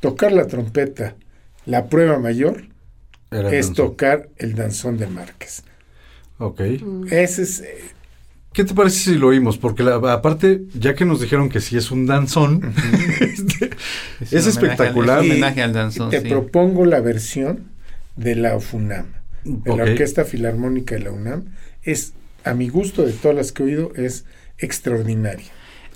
[0.00, 1.14] tocar la trompeta,
[1.66, 2.64] la prueba mayor
[3.30, 3.74] Era es danzón.
[3.74, 5.62] tocar el danzón de Márquez.
[6.38, 6.60] Ok.
[6.82, 7.06] Mm.
[7.10, 7.78] Ese es eh,
[8.52, 9.58] ¿Qué te parece si lo oímos?
[9.58, 12.74] Porque la- aparte, ya que nos dijeron que sí es un danzón,
[13.20, 13.70] este,
[14.20, 15.18] Es Es un homenaje al- espectacular.
[15.18, 16.28] es un Y- homenaje al y danzón, te sí.
[16.28, 17.70] propongo la versión
[18.16, 19.06] de la FUNAM,
[19.44, 21.44] de la Orquesta Filarmónica de la UNAM.
[21.82, 22.12] Es,
[22.44, 24.24] a mi gusto, de todas las que he oído, es
[24.58, 25.46] extraordinaria.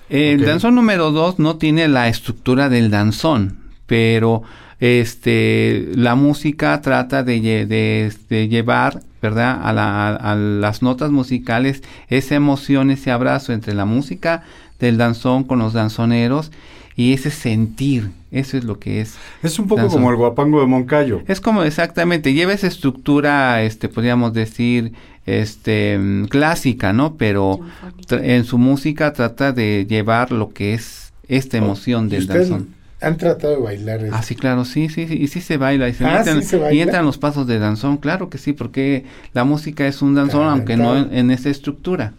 [0.09, 0.47] El Ok.
[0.47, 4.43] danzón número 2 no tiene la estructura del danzón, pero
[4.81, 9.61] este la música trata de, lle- de, de llevar, ¿verdad?
[9.63, 14.43] A, la- a las notas musicales esa emoción, ese abrazo entre la música
[14.79, 16.53] del danzón con los danzoneros
[16.97, 19.17] y ese sentir, eso es lo que es.
[19.43, 19.99] es un poco Danzón.
[20.01, 21.23] como el guapango de Moncayo.
[21.27, 24.93] Es como exactamente, lleva esa estructura, este, podríamos decir,
[25.27, 27.17] este, mm, clásica, ¿no?
[27.17, 27.61] Pero
[28.09, 32.69] tra- en su música trata de llevar lo que es esta emoción ¿Y del danzón.
[33.01, 34.01] han tratado de bailar?
[34.01, 36.41] el- Ah, sí, claro, sí, sí, sí, y sí se baila, y se, Ah, meten-
[36.43, 36.83] ¿sí se y baila?
[36.83, 40.77] entran los pasos de danzón, claro que sí, porque la música es un danzón, aunque
[40.77, 42.13] no en, esa estructura,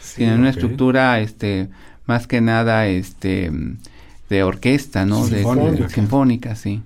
[0.00, 1.68] Sí, sino en una estructura, este,
[2.06, 3.50] más que nada, este,
[4.28, 5.26] de orquesta, ¿no?
[5.26, 5.82] De- Sinfónica.
[5.84, 6.82] de sinfónica, sí.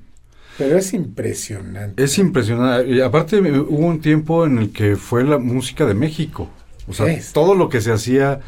[0.58, 2.02] Pero es impresionante.
[2.02, 2.90] Es impresionante.
[2.90, 6.48] Y aparte, hubo un tiempo en el que fue la música de México.
[6.88, 7.32] O sea, Es.
[7.32, 8.40] todo lo que se hacía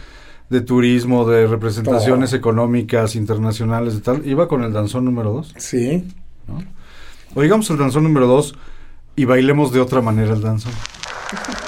[0.48, 2.38] de turismo, de representaciones Todo.
[2.38, 5.54] económicas, internacionales y tal, iba con el danzón número 2.
[5.58, 6.04] Sí.
[7.34, 8.54] Oigamos el danzón número 2
[9.16, 10.72] y bailemos de otra manera el danzón.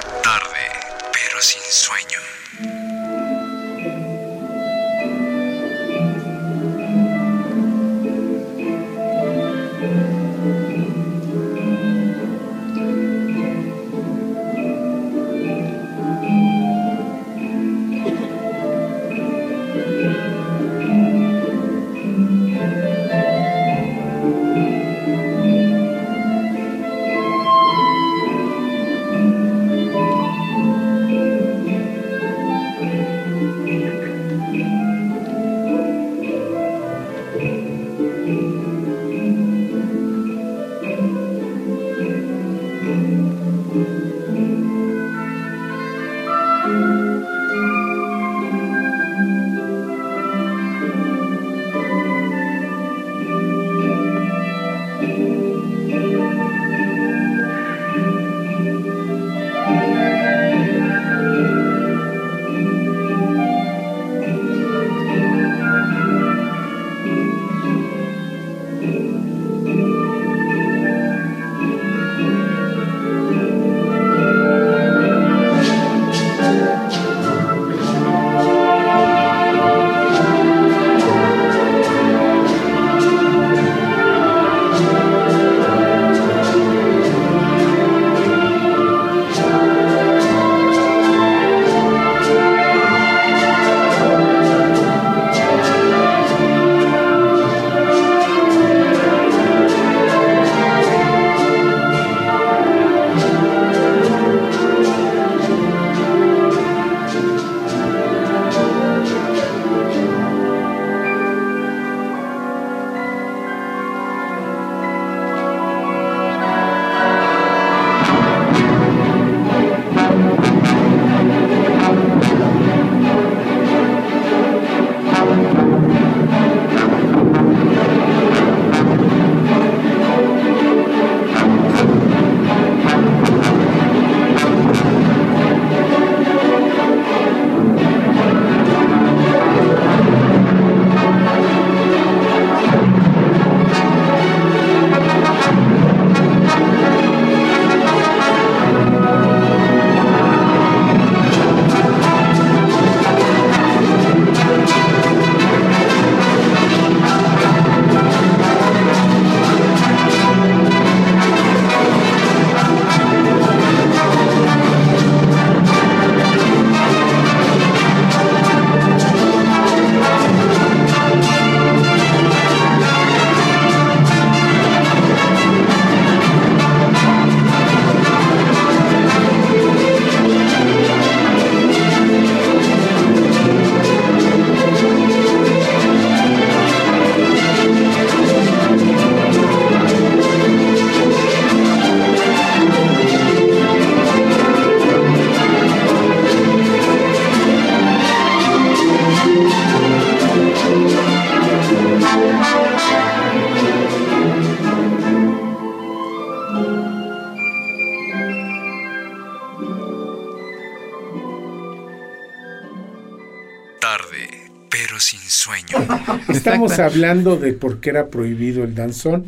[216.53, 219.25] Estamos hablando de por qué era prohibido el danzón.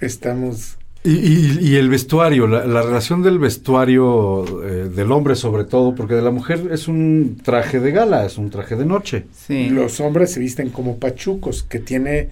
[0.00, 5.64] Estamos Y, y- y el vestuario, la, la relación del vestuario eh, del hombre sobre
[5.64, 9.24] todo, porque de la mujer es un traje de gala, es un traje de noche.
[9.46, 9.70] Sí.
[9.70, 12.28] Los hombres se visten como pachucos, que tiene,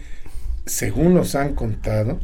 [0.67, 2.19] según nos han contado,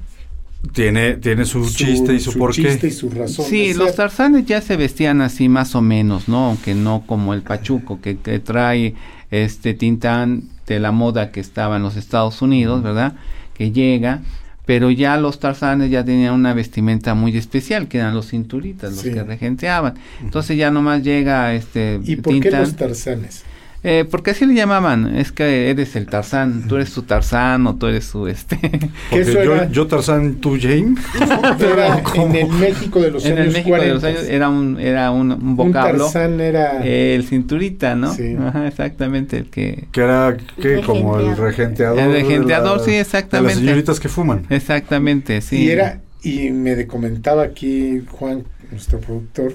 [0.72, 2.62] Tiene, tiene su, chiste y su, porqué.
[2.62, 3.46] chiste y su razón.
[3.48, 6.46] Sí, los tarzanes ya se vestían así más o menos, ¿no?
[6.48, 8.94] Aunque no como el pachuco que, que trae
[9.30, 13.14] este Tintán de la moda que estaba en los Estados Unidos, ¿verdad?
[13.54, 14.20] Que llega,
[14.66, 19.00] pero ya los tarzanes ya tenían una vestimenta muy especial, que eran los cinturitas, los
[19.02, 19.12] Sí.
[19.12, 19.94] que regenteaban.
[20.22, 23.44] Entonces ya nomás llega este ¿Y por qué los tarzanes?
[23.86, 27.76] Eh, porque así le llamaban, es que eres el Tarzán, tú eres su Tarzán o
[27.76, 28.56] tú eres su este.
[29.10, 30.94] Porque eso yo, era, yo Tarzán, tú Jane.
[31.60, 33.94] era en el México de los en el años de 40.
[33.94, 36.04] los años era un era un, un un vocablo.
[36.04, 36.80] tarzán era...
[36.82, 38.14] Eh, el cinturita, ¿no?
[38.14, 38.34] Sí.
[38.40, 39.86] Ajá, exactamente, el que...
[39.92, 41.98] Que era que como el regenteador.
[41.98, 43.54] El regenteador, la- sí, De exactamente.
[43.56, 44.46] las señoritas que fuman.
[44.48, 45.56] Exactamente, sí.
[45.64, 49.52] Y era, y me comentaba aquí Juan, nuestro productor,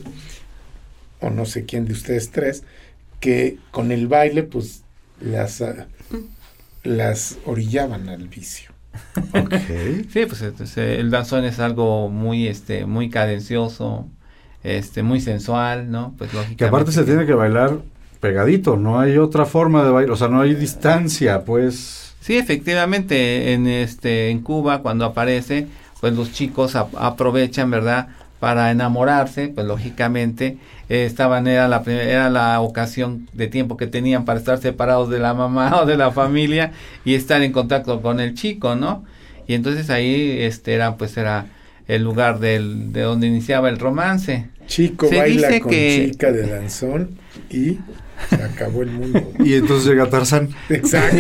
[1.20, 2.64] o no sé quién de ustedes tres,
[3.20, 4.84] que con el baile, pues,
[5.22, 5.88] las, ah,
[6.84, 8.72] las orillaban al vicio.
[9.34, 9.54] Ok.
[10.12, 14.08] Sí, pues entonces, eh, el danzón es algo muy, este, muy cadencioso,
[14.64, 16.16] este, muy sensual, ¿no?
[16.18, 16.56] Pues lógicamente.
[16.58, 17.80] Que aparte se tiene que bailar
[18.20, 22.16] pegadito, no hay otra forma de bailar, o sea, no hay distancia, pues.
[22.22, 25.68] Sí, efectivamente, en este, en Cuba cuando aparece,
[26.02, 28.10] pues los chicos ap- aprovechan, ¿verdad?
[28.40, 30.58] Para enamorarse, pues lógicamente
[30.88, 35.20] eh, estaban era la era la ocasión de tiempo que tenían para estar separados de
[35.20, 36.72] la mamá o de la familia
[37.04, 39.04] y estar en contacto con el chico, ¿no?
[39.48, 41.48] Y entonces ahí este era pues era
[41.88, 44.48] el lugar del, de donde iniciaba el romance.
[44.68, 47.10] Chico Se baila dice con que- chica de danzón
[47.50, 47.80] y
[48.30, 49.22] se acabó el mundo.
[49.44, 50.50] Y entonces llega Tarzán.
[50.70, 51.18] Exacto.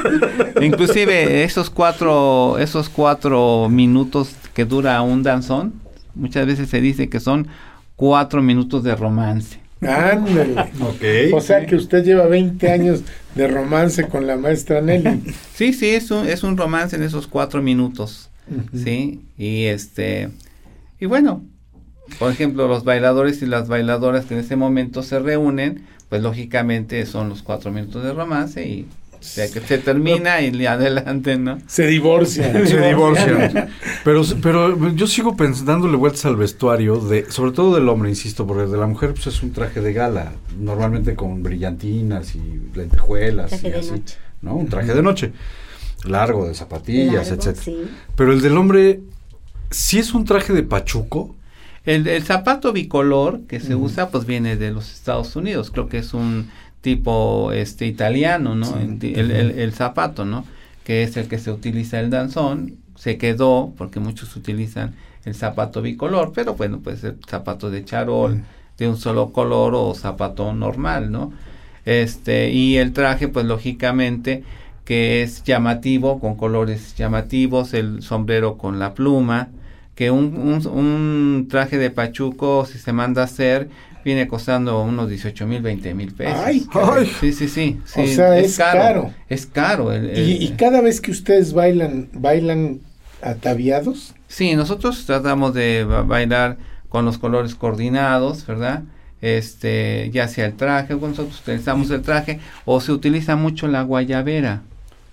[0.60, 5.72] Inclusive esos cuatro, esos cuatro minutos que dura un danzón,
[6.14, 7.48] muchas veces se dice que son
[7.96, 9.60] cuatro minutos de romance.
[9.80, 10.54] Ándale.
[10.80, 11.34] Ok.
[11.34, 13.02] O sea que usted lleva 20 años
[13.34, 15.34] de romance con la maestra Nelly.
[15.54, 18.30] Sí, sí, es un, es un romance en esos cuatro minutos,
[18.74, 20.30] sí, y este,
[20.98, 21.44] y bueno,
[22.18, 27.06] por ejemplo, los bailadores y las bailadoras que en ese momento se reúnen, pues lógicamente
[27.06, 28.86] son los cuatro minutos de romance y
[29.36, 31.58] ya que se termina y le adelante, ¿no?
[31.66, 32.66] Se divorcian.
[32.66, 33.68] Se divorcian.
[34.04, 38.70] Pero, pero yo sigo dándole vueltas al vestuario, de, sobre todo del hombre, insisto, porque
[38.70, 43.68] de la mujer pues, es un traje de gala, normalmente con brillantinas y lentejuelas Traje
[43.68, 44.16] y de así, noche.
[44.42, 44.54] ¿no?
[44.56, 45.32] Un traje de noche,
[46.04, 47.62] largo, de zapatillas, Largo, etcétera.
[47.62, 47.76] sí.
[48.16, 49.00] Pero el del hombre,
[49.70, 51.34] sí es un traje de pachuco.
[51.84, 55.98] El, el zapato bicolor que se usa pues viene de los Estados Unidos, creo que
[55.98, 56.48] es un
[56.82, 58.66] tipo este italiano, ¿no?
[58.66, 58.74] Sí.
[59.16, 60.44] El, el- el- el zapato, ¿no?
[60.84, 64.94] Que es el que se utiliza el danzón, se quedó porque muchos utilizan
[65.24, 68.42] el zapato bicolor, pero bueno, pues el zapato de charol Mm.
[68.78, 71.32] de un solo color o zapato normal, ¿no?
[71.84, 74.44] Este, y el traje pues lógicamente
[74.84, 79.48] que es llamativo, con colores llamativos, el sombrero con la pluma,
[79.94, 83.68] que un, un, un traje de pachuco, si se manda a hacer,
[84.04, 86.38] viene costando unos 18 mil, 20 mil pesos.
[86.44, 87.04] Ay, caray.
[87.04, 87.80] Ay, Sí, sí, sí.
[87.96, 89.12] O sea, es caro.
[89.28, 89.92] Es caro.
[89.92, 92.80] el- el- Y, y cada vez que ustedes bailan, bailan
[93.22, 94.14] ataviados.
[94.28, 96.56] Sí, nosotros tratamos de ba- bailar
[96.88, 98.82] con los colores coordinados, ¿verdad?
[99.20, 104.62] Este, ya sea el traje, nosotros utilizamos el traje, o se utiliza mucho la guayabera.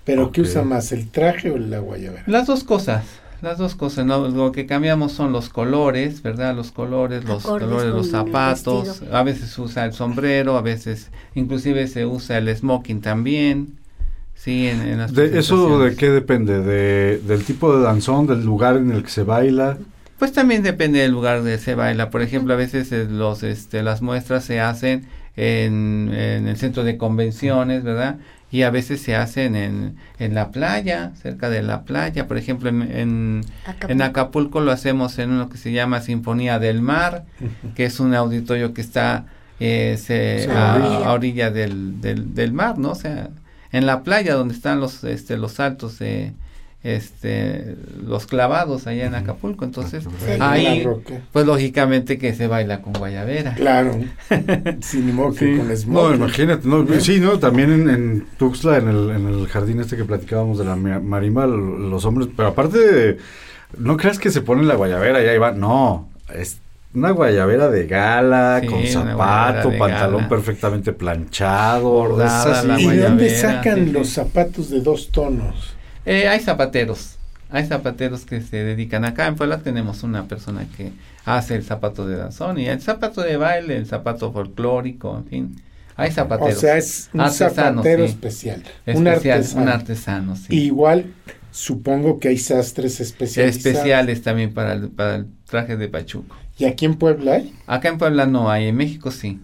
[0.03, 0.47] Pero ¿qué Ok.
[0.47, 2.23] usa más, el traje o la guayabera?
[2.25, 3.03] Las dos cosas,
[3.41, 4.27] las dos cosas, ¿no?
[4.27, 6.55] Lo que cambiamos son los colores, ¿verdad?
[6.55, 10.61] Los colores, los Acordes colores, de los zapatos, a veces se usa el sombrero, a
[10.61, 13.79] veces, inclusive se usa el smoking también,
[14.35, 16.61] sí, en, en las de, ¿Eso de qué depende?
[16.61, 19.77] De, ¿Del tipo de danzón, del lugar en el que se baila?
[20.17, 22.09] Pues también depende del lugar donde se baila.
[22.09, 25.07] Por ejemplo, a veces eh, los, este, las muestras se hacen
[25.37, 28.17] en, en el centro de convenciones, ¿verdad?
[28.51, 32.27] Y a veces se hacen en, en la playa, cerca de la playa.
[32.27, 33.41] Por ejemplo, en, en,
[33.91, 37.25] en Acapulco lo hacemos en uno que se llama Sinfonía del Mar,
[37.75, 39.25] que es un auditorio que está
[39.59, 41.05] eh, se- Sí, a, a orilla.
[41.07, 42.91] a orilla del, del, del mar, ¿no?
[42.91, 43.29] O sea,
[43.71, 46.33] en la playa donde están los, este, los saltos de
[46.83, 47.75] este
[48.07, 50.31] los clavados allá en Acapulco entonces Sí.
[50.39, 50.87] ahí
[51.33, 53.97] pues lógicamente que se baila con guayabera Claro.
[54.81, 55.57] Sin Sí.
[55.57, 56.15] con No, smoking.
[56.15, 57.37] imagínate, no, sí, ¿no?
[57.39, 60.99] También en, en Tuxtla, en el, en el jardín este que platicábamos de la ma-
[60.99, 63.17] marimba, los hombres, pero aparte, de-
[63.77, 66.59] no creas que se ponen la guayabera y ahí va, no, es
[66.93, 70.29] una guayabera de gala, Sí, con zapato, pantalón gala.
[70.29, 71.89] perfectamente planchado.
[71.89, 75.75] Bordada ¿Y de dónde sacan sí, los zapatos de dos tonos?
[76.09, 77.17] Eh, hay zapateros,
[77.51, 79.27] hay zapateros que se dedican acá.
[79.27, 80.91] En Puebla tenemos una persona que
[81.23, 85.55] hace el zapato de danzón y el zapato de baile, el zapato folclórico, en fin.
[85.95, 86.57] Hay zapateros.
[86.57, 88.11] O sea, es un zapatero sí.
[88.11, 88.63] especial.
[88.87, 89.61] un artesano.
[89.61, 90.47] un artesano, sí.
[90.55, 91.13] Igual,
[91.51, 93.63] supongo que hay sastres especializados.
[93.63, 96.35] Especiales también para el, para el traje de Pachuco.
[96.57, 97.53] ¿Y aquí en Puebla hay?
[97.67, 99.39] Acá en Puebla no hay, en México sí.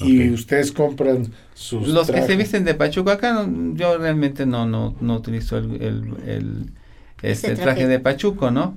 [0.00, 4.66] Y ustedes compran sus Los que se visten de Pachuco acá, no- yo realmente no
[4.66, 6.70] no no utilizo el, el, el,
[7.22, 7.62] este traje.
[7.62, 7.86] traje.
[7.86, 8.76] de Pachuco, ¿no?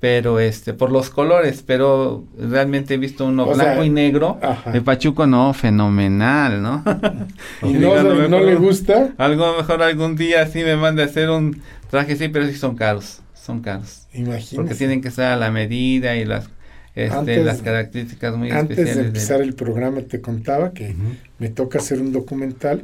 [0.00, 4.38] Pero este por los colores, pero realmente he visto uno O blanco sea, y negro
[4.42, 4.72] ajá.
[4.72, 6.82] de Pachuco, no, fenomenal, ¿no?
[7.62, 9.10] ¿Y no, no mejor- le gusta?
[9.18, 12.74] Algo mejor algún día sí me manda a hacer un traje sí, pero sí son
[12.74, 14.08] caros, son caros.
[14.12, 14.56] Imagínese.
[14.56, 16.48] Porque tienen que estar a la medida y las
[16.94, 19.06] este, Antes- las características muy Antes de especiales.
[19.08, 20.94] empezar el programa te contaba que
[21.38, 22.82] me toca hacer un documental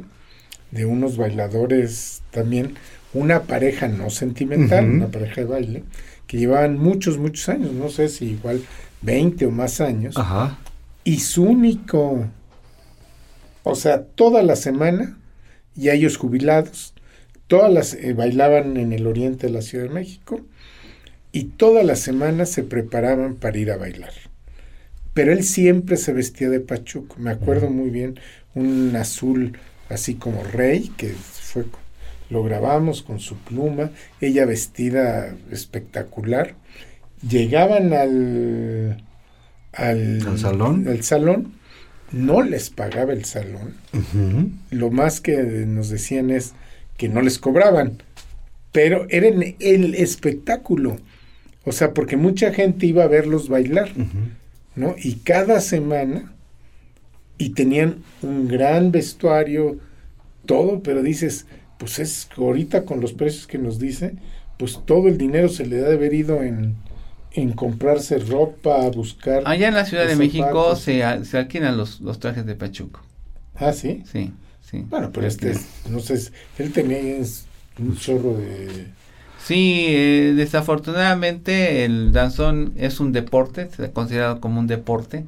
[0.71, 2.75] de unos bailadores también,
[3.13, 5.83] una pareja no sentimental, una pareja de baile,
[6.27, 8.61] que llevaban muchos, muchos años, no sé si igual
[9.01, 10.57] 20 o más años, Ajá.
[11.03, 12.25] y su único,
[13.63, 15.17] o sea, toda la semana,
[15.75, 16.93] y ellos jubilados,
[17.47, 20.41] todas las, eh, bailaban en el oriente de la Ciudad de México,
[21.31, 24.13] y toda la semana se preparaban para ir a bailar.
[25.13, 28.19] Pero él siempre se vestía de pachuco, me acuerdo muy bien,
[28.55, 29.57] un azul
[29.89, 31.65] así como rey, que fue,
[32.29, 33.91] lo grabamos con su pluma,
[34.21, 36.55] ella vestida espectacular,
[37.27, 39.03] llegaban al,
[39.73, 40.87] al, ¿Al salón?
[40.87, 41.53] al salón,
[42.11, 43.75] no les pagaba el salón,
[44.71, 46.53] lo más que nos decían es
[46.97, 48.01] que no les cobraban,
[48.71, 50.97] pero era el espectáculo,
[51.65, 53.91] o sea, porque mucha gente iba a verlos bailar.
[54.75, 54.95] ¿no?
[54.97, 56.33] Y cada semana,
[57.37, 59.77] y tenían un gran vestuario,
[60.45, 61.45] todo, pero dices,
[61.77, 64.13] pues es ahorita con los precios que nos dice,
[64.57, 66.75] pues todo el dinero se le da de haber ido en,
[67.33, 69.43] en comprarse ropa, buscar.
[69.45, 73.01] Allá en la Ciudad de México se, se alquilan los, los trajes de Pachuco.
[73.55, 74.03] Ah, sí.
[74.11, 74.31] Sí,
[74.61, 74.85] sí.
[74.89, 76.19] Bueno, pero este, es- no sé,
[76.57, 77.45] él tenía es
[77.79, 78.85] un chorro de...
[79.43, 85.25] Sí, eh, desafortunadamente el danzón es un deporte, está considerado como un deporte,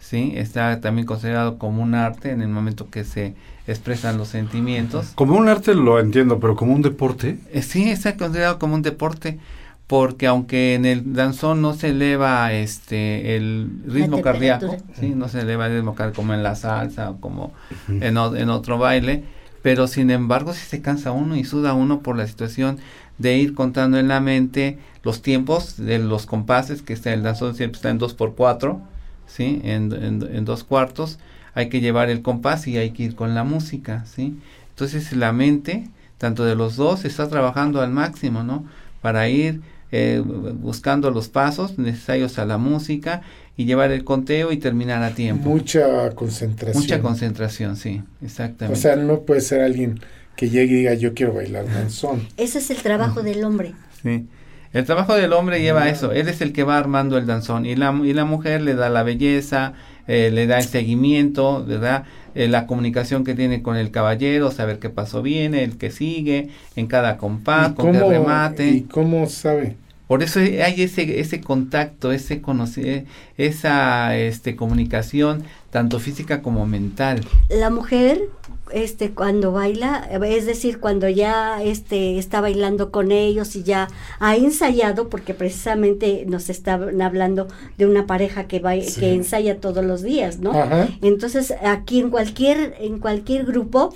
[0.00, 3.34] sí, está también considerado como un arte en el momento que se
[3.66, 5.12] expresan los sentimientos.
[5.14, 7.38] Como un arte lo entiendo, pero como un deporte.
[7.52, 9.38] Eh, sí, está considerado como un deporte
[9.86, 15.40] porque aunque en el danzón no se eleva este el ritmo cardíaco, sí, no se
[15.40, 17.52] eleva el ritmo cardíaco como en la salsa o como
[17.88, 19.24] en, o- en otro baile,
[19.60, 22.78] pero sin embargo si se cansa uno y suda uno por la situación
[23.18, 27.54] de ir contando en la mente los tiempos de los compases, que está el danzón
[27.54, 28.80] siempre está en dos por cuatro,
[29.26, 31.18] sí, en, en, en dos cuartos,
[31.54, 34.38] hay que llevar el compás y hay que ir con la música, sí.
[34.70, 38.64] Entonces la mente, tanto de los dos, está trabajando al máximo, ¿no?
[39.00, 39.60] Para ir
[39.90, 43.20] eh, buscando los pasos necesarios a la música
[43.56, 45.50] y llevar el conteo y terminar a tiempo.
[45.50, 46.82] Mucha concentración.
[46.82, 48.78] Mucha concentración, sí, exactamente.
[48.78, 50.00] O sea, no puede ser alguien
[50.36, 52.26] que llegue y diga yo quiero bailar danzón.
[52.36, 53.74] Ese es el trabajo del hombre.
[54.02, 54.26] Sí.
[54.72, 57.76] El trabajo del hombre lleva eso, él es el que va armando el danzón y
[57.76, 59.74] la, y la mujer le da la belleza,
[60.08, 62.04] eh, le da el seguimiento, ¿verdad?
[62.34, 66.48] Eh, la comunicación que tiene con el caballero, saber qué paso viene, el que sigue,
[66.74, 68.68] en cada compás, ¿Y con qué cómo- remate.
[68.70, 69.76] ¿Y cómo sabe?
[70.12, 73.06] Por eso hay ese, ese contacto, ese conocer,
[73.38, 77.22] esa este, comunicación, tanto física como mental.
[77.48, 78.28] La mujer,
[78.74, 83.88] este, cuando baila, es decir, cuando ya este está bailando con ellos y ya
[84.20, 87.48] ha ensayado, porque precisamente nos estaban hablando
[87.78, 89.00] de una pareja que va, Sí.
[89.00, 90.50] que ensaya todos los días, ¿no?
[90.52, 90.88] Ajá.
[91.00, 93.94] Entonces, aquí en cualquier, en cualquier grupo,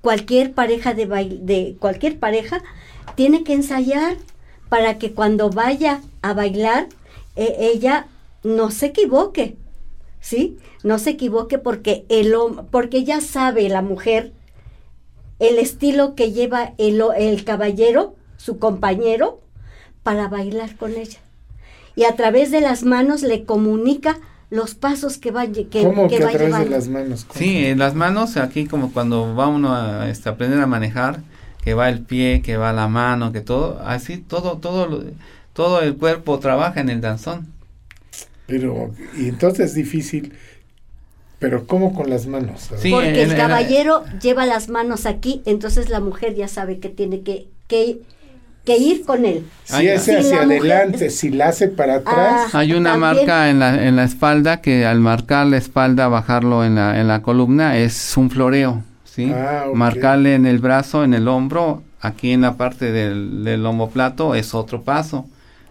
[0.00, 2.62] cualquier pareja de bail- de cualquier pareja
[3.14, 4.16] tiene que ensayar
[4.68, 6.88] para que cuando vaya a bailar
[7.36, 8.06] eh, ella
[8.42, 9.56] no se equivoque,
[10.20, 10.56] ¿sí?
[10.82, 12.34] No se equivoque porque el
[12.70, 14.32] porque ya sabe la mujer
[15.38, 19.40] el estilo que lleva el, o- el caballero, su compañero,
[20.02, 21.18] para bailar con ella.
[21.94, 24.18] Y a través de las manos le comunica
[24.48, 27.24] los pasos que va, que, ¿Cómo que que a través de las manos?
[27.24, 27.38] ¿Cómo?
[27.38, 31.20] Sí, en las manos, aquí como cuando va uno a este, aprender a manejar,
[31.66, 35.02] que va el pie, que va la mano, que todo, así todo, todo,
[35.52, 37.48] todo el cuerpo trabaja en el danzón.
[38.46, 40.32] Pero, y entonces es difícil.
[41.40, 42.70] Pero ¿cómo con las manos?
[42.78, 46.78] Sí, Porque en- el en- caballero lleva las manos aquí, entonces la mujer ya sabe
[46.78, 47.98] que tiene que, que
[48.64, 49.44] que ir con él.
[49.64, 52.72] Si Ay, es si hacia la mujer- adelante, si la hace para atrás, Ah, Hay
[52.74, 56.74] una También- marca en la, en la espalda que al marcar la espalda, bajarlo en
[56.76, 58.82] la, en la columna, es un floreo,
[59.16, 59.32] ¿sí?
[59.34, 59.64] Ah.
[59.74, 64.54] Marcarle en el brazo, en el hombro, aquí en la parte del, del omoplato es
[64.54, 65.24] otro paso,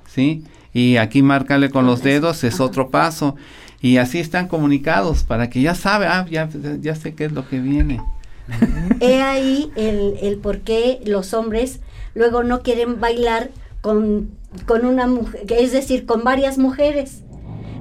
[0.08, 0.44] ¿sí?
[0.74, 3.36] Y aquí marcarle con los dedos es otro paso.
[3.82, 6.50] Y así están comunicados para que ya sabe, ah, ya,
[6.82, 8.02] ya sé qué es lo que viene.
[9.00, 11.82] He ahí el, el por qué los hombres
[12.16, 13.52] luego no quieren bailar
[13.82, 14.32] con,
[14.66, 17.22] con una mujer, es decir, con varias mujeres,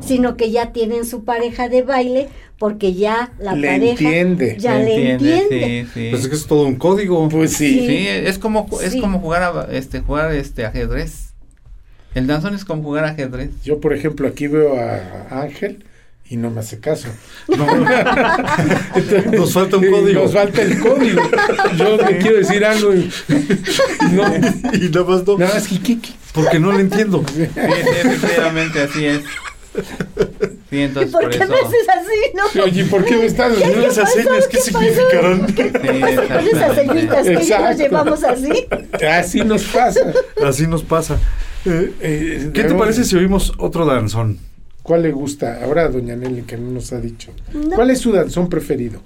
[0.01, 4.57] sino que ya tienen su pareja de baile porque ya la Le pareja entiende.
[4.59, 5.87] ya le entiende.
[5.87, 6.09] Sí, sí.
[6.11, 7.29] Pues es que es todo un código.
[7.29, 7.69] pues sí.
[7.81, 7.87] Sí.
[7.87, 9.01] Sí, es como es Sí.
[9.01, 11.31] como jugar a, este jugar este ajedrez.
[12.15, 13.51] El danzón es como jugar ajedrez.
[13.65, 15.85] Yo, por ejemplo, aquí veo a Ángel
[16.31, 17.09] y no me hace caso.
[17.49, 17.67] No.
[19.33, 20.23] Nos falta un código.
[20.23, 21.21] Nos falta el código.
[21.77, 23.11] Yo le quiero decir algo y
[24.13, 24.23] no.
[24.75, 25.39] y nada más no.
[25.39, 27.25] Nada más que, que- que- Porque no le entiendo.
[27.35, 29.23] Sí, efectivamente así es.
[29.75, 31.49] Sí, ¿Y entonces por por qué eso.
[31.49, 32.63] me haces así, no?
[32.65, 35.47] Oye, ¿por qué me estás ¿Y esas señas qué significarán?
[35.49, 37.69] Sí, Con esas señitas que ya Exacto.
[37.69, 38.67] nos llevamos así.
[39.09, 40.13] Así nos pasa.
[40.45, 41.19] Así nos pasa.
[41.65, 44.39] Eh, Eh, ¿Qué te parece si oímos otro danzón?
[44.83, 45.61] ¿Cuál le gusta?
[45.65, 47.33] Ahora, doña Nelly, que no nos ha dicho.
[47.53, 47.71] No.
[47.77, 49.01] ¿Cuál es su danzón preferido?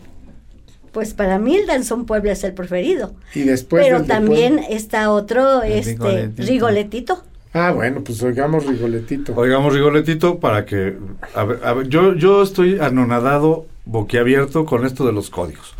[0.92, 3.14] Pues para mí el danzón Puebla es el preferido.
[3.34, 4.74] Y después Pero también Puebla.
[4.76, 6.42] está otro, El este, Rigoletito.
[6.46, 7.24] Rigoletito.
[7.52, 9.32] Ah, bueno, pues oigamos Rigoletito.
[9.34, 10.96] Oigamos Rigoletito para que...
[11.34, 15.74] A ver, a ver, yo, yo estoy anonadado, boquiabierto con esto de los códigos.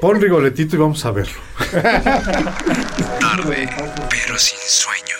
[0.00, 1.38] Pon Rigoletito y vamos a verlo.
[3.20, 3.68] Tarde,
[4.10, 5.19] pero sin sueño.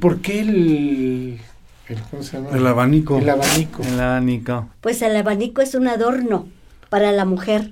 [0.00, 1.40] Por qué el,
[1.88, 2.56] el ¿cómo se llama?
[2.56, 3.18] El abanico.
[3.18, 3.82] El abanico.
[3.82, 4.68] El abanico.
[4.80, 6.46] Pues el abanico es un adorno
[6.88, 7.70] para la mujer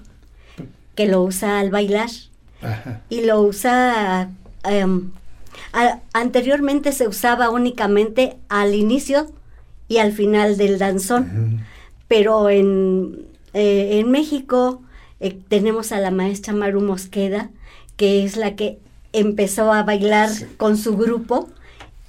[0.94, 2.09] que lo usa al bailar
[2.62, 3.01] Ajá.
[3.11, 4.31] y lo usa
[4.65, 5.11] em,
[5.73, 9.31] a- anteriormente se usaba únicamente al inicio
[9.89, 11.65] y al final del danzón
[12.09, 14.82] pero en, eh, en México
[15.20, 17.51] eh, tenemos a la maestra Maru Mosqueda
[17.97, 18.78] que es la que
[19.12, 21.48] empezó a bailar con su grupo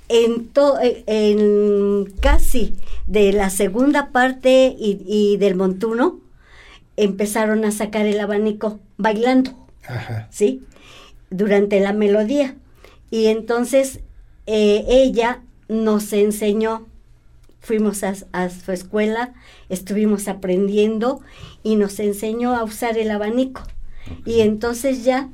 [0.10, 2.76] en, to- eh, en casi
[3.08, 6.20] de la segunda parte y, y del montuno
[6.96, 9.52] empezaron a sacar el abanico bailando
[9.88, 10.28] Ajá.
[10.32, 10.64] ¿sí?
[11.30, 12.56] Durante la melodía.
[13.12, 14.00] Y entonces
[14.46, 16.88] eh, ella nos enseñó,
[17.60, 19.34] fuimos a, a su escuela,
[19.70, 21.22] estuvimos aprendiendo
[21.64, 23.62] y nos enseñó a usar el abanico.
[24.26, 25.30] Y entonces ya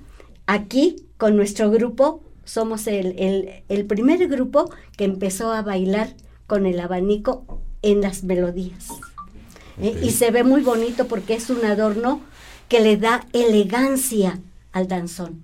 [0.47, 6.09] aquí con nuestro grupo somos el, el- el primer grupo que empezó a bailar
[6.47, 8.89] con el abanico en las melodías.
[9.81, 9.97] ¿eh?
[10.03, 12.21] Y se ve muy bonito porque es un adorno
[12.69, 14.39] que le da elegancia
[14.71, 15.43] al danzón.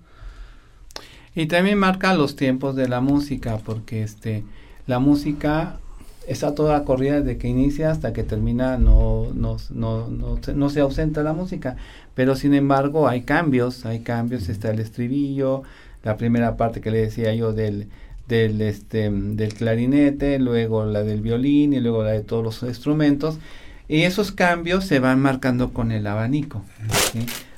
[1.36, 4.44] Y también marca los tiempos de la música, porque este
[4.88, 5.80] la música
[6.28, 10.70] está toda corrida desde que inicia hasta que termina, no, no, no, no, se- no
[10.70, 11.78] se ausenta la música.
[12.16, 15.64] Pero sin embargo hay cambios, hay cambios, está el estribillo,
[16.04, 17.88] la primera parte que le decía yo del,
[18.28, 23.40] del, este, del clarinete, luego la del violín y luego la de todos los instrumentos.
[23.88, 26.64] Y esos cambios se van marcando con el abanico.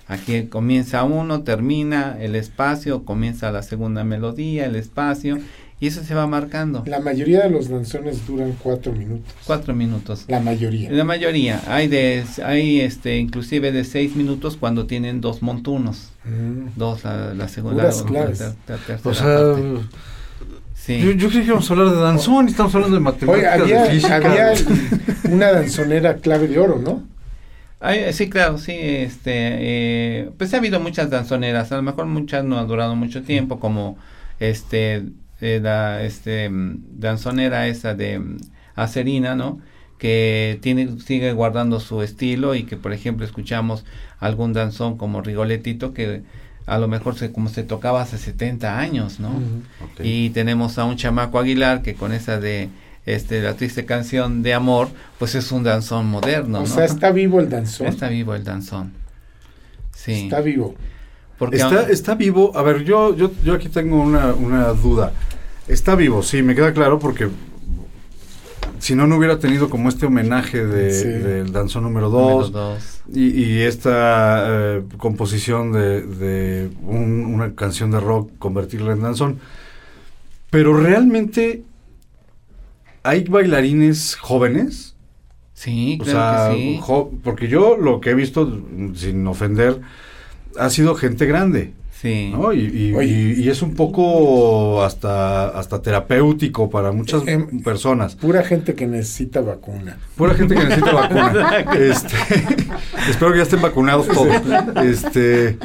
[0.07, 5.39] Aquí comienza uno, termina el espacio, comienza la segunda melodía, el espacio,
[5.82, 6.84] y eso se va marcando.
[6.86, 9.34] La mayoría de los danzones duran cuatro minutos.
[9.45, 10.24] Cuatro minutos.
[10.30, 10.90] La mayoría.
[10.91, 16.12] La mayoría, hay de, hay este, inclusive de seis minutos cuando tienen dos montunos.
[16.24, 16.78] Mm.
[16.78, 17.82] Dos, la, la segunda.
[17.84, 18.40] Puras la- claves.
[18.40, 19.80] la- la tercera O sea, parte.
[20.76, 20.99] Sí.
[20.99, 23.60] yo, yo creí que íbamos a hablar de danzón y estamos hablando de Oye, matemáticas,
[23.62, 24.16] había, de física.
[24.16, 24.53] había
[25.32, 27.03] una danzonera clave de oro, ¿no?
[27.80, 32.44] Ay, sí, claro, sí, este, eh, pues ha habido muchas danzoneras, a lo mejor muchas
[32.45, 33.98] no han durado mucho tiempo, como
[34.40, 35.03] este,
[35.41, 38.38] eh, la, este, mm, danzonera esa de mm,
[38.76, 39.59] Acerina, ¿no?
[39.97, 43.85] Que tiene, sigue guardando su estilo y que, por ejemplo, escuchamos
[44.19, 46.23] algún danzón como Rigoletito que
[46.65, 49.31] a lo mejor se, como se tocaba hace 70 años, ¿no?
[50.01, 52.69] Y tenemos a un chamaco Aguilar que con esa de
[53.05, 56.68] este la triste canción de amor, pues es un danzón moderno, o ¿no?
[56.68, 57.88] sea, está vivo el danzón.
[57.88, 58.93] Está vivo el danzón.
[59.95, 60.13] Sí.
[60.13, 60.76] Está vivo.
[61.41, 62.51] Porque Está, está vivo.
[62.55, 65.11] A ver, yo, yo, yo aquí tengo una, una duda.
[65.68, 67.30] Está vivo, sí, me queda claro porque
[68.77, 71.07] si no, no hubiera tenido como este homenaje de, Sí.
[71.07, 73.01] del danzón número número 2 dos.
[73.11, 79.39] y, y esta eh, composición de, de un- una canción de rock, convertirla en danzón.
[80.51, 81.63] Pero realmente
[83.01, 84.95] hay bailarines jóvenes.
[85.53, 86.80] Sí, O claro sea, que sí.
[87.23, 88.61] porque yo lo que he visto,
[88.95, 89.80] sin ofender,
[90.60, 91.73] ha sido gente grande.
[92.02, 92.32] Sí.
[92.34, 92.52] ¿no?
[92.52, 93.07] Y, y- Oye.
[93.38, 98.15] y- y es un poco hasta, hasta terapéutico para muchas Em, personas.
[98.15, 99.99] Pura gente que necesita vacuna.
[100.15, 101.65] Pura gente que necesita vacuna.
[101.78, 102.15] Este,
[103.10, 104.36] espero que ya estén vacunados todos.
[104.84, 105.60] Este,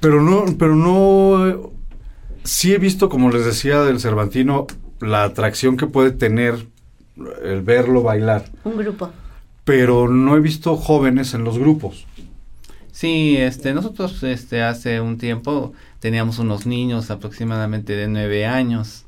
[0.00, 1.70] pero no, pero no.
[2.42, 4.66] Sí he visto, como les decía del Cervantino,
[5.00, 6.66] la atracción que puede tener
[7.44, 8.46] el verlo bailar.
[8.64, 9.10] Un grupo.
[9.64, 12.06] Pero no he visto jóvenes en los grupos.
[12.94, 19.04] Sí, este, nosotros este, hace un tiempo teníamos unos niños aproximadamente de nueve años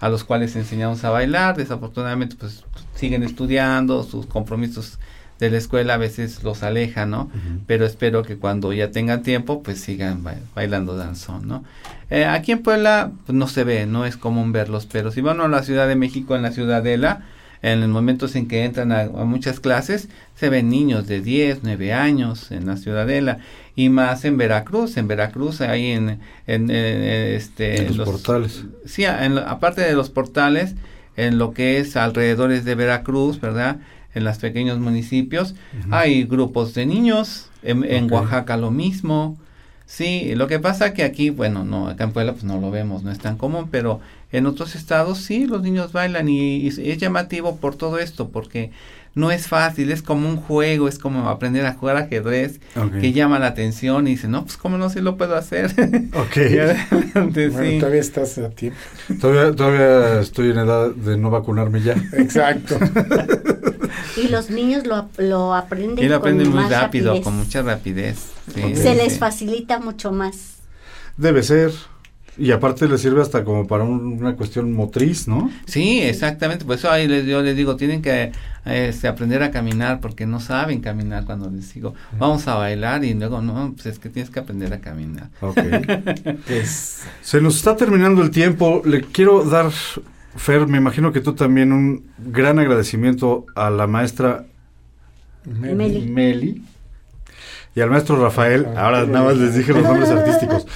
[0.00, 1.54] a los cuales enseñamos a bailar.
[1.58, 2.64] Desafortunadamente, pues
[2.94, 4.98] siguen estudiando, sus compromisos
[5.38, 7.30] de la escuela a veces los alejan, ¿no?
[7.66, 11.64] Pero espero que cuando ya tengan tiempo, pues sigan ba- bailando danzón, ¿no?
[12.08, 15.42] Eh, aquí en Puebla pues, no se ve, no es común verlos, pero si van
[15.42, 17.26] a la Ciudad de México, en la Ciudadela,
[17.62, 21.60] en los momentos en que entran a, a muchas clases, se ven niños de 10,
[21.62, 23.38] 9 años en la Ciudadela
[23.74, 28.64] y más en Veracruz, en Veracruz ahí en, en, eh, este En los portales.
[28.84, 30.74] Sí, en aparte de los portales,
[31.16, 33.78] en lo que es alrededores de Veracruz, ¿verdad?
[34.14, 35.54] En los pequeños municipios,
[35.90, 38.12] hay grupos de niños, en, en.
[38.12, 39.38] Oaxaca lo mismo.
[39.90, 43.02] Sí, lo que pasa que aquí, bueno, no, acá en Puebla pues no lo vemos,
[43.04, 44.00] no es tan común, pero
[44.32, 48.70] en otros estados sí, los niños bailan y, y es llamativo por todo esto, porque
[49.14, 53.00] no es fácil, es como un juego, es como aprender a jugar ajedrez, Ok.
[53.00, 55.72] que llama la atención y dice, no, pues cómo no, sí lo puedo hacer.
[56.14, 56.36] Ok.
[57.14, 57.78] Bueno, sí.
[57.78, 58.78] todavía estás a tiempo.
[59.20, 61.94] Todavía, todavía estoy en edad de no vacunarme ya.
[62.12, 62.78] Exacto.
[64.16, 67.24] Y los niños lo, lo aprenden, Y lo aprenden con muy más rápido, rapidez.
[67.24, 68.16] con mucha rapidez.
[68.52, 68.74] Sí.
[68.76, 70.56] Se les facilita mucho más.
[71.16, 71.72] Debe ser.
[72.38, 75.50] Y aparte le sirve hasta como para un- una cuestión motriz, ¿no?
[75.66, 76.64] Sí, exactamente.
[76.64, 78.30] Por eso ahí les, yo les digo, tienen que
[78.64, 83.14] este, aprender a caminar porque no saben caminar cuando les digo, vamos a bailar y
[83.14, 85.30] luego, no, pues es que tienes que aprender a caminar.
[85.40, 85.58] Ok.
[86.46, 88.82] Pues, Se nos está terminando el tiempo.
[88.84, 89.70] Le quiero dar,
[90.36, 94.46] Fer, me imagino que tú también un gran agradecimiento a la maestra
[95.44, 96.08] Meli.
[96.08, 96.62] Meli
[97.78, 98.66] y al maestro Rafael.
[98.74, 100.66] Ah, Ahora nada más les dije los nombres artísticos.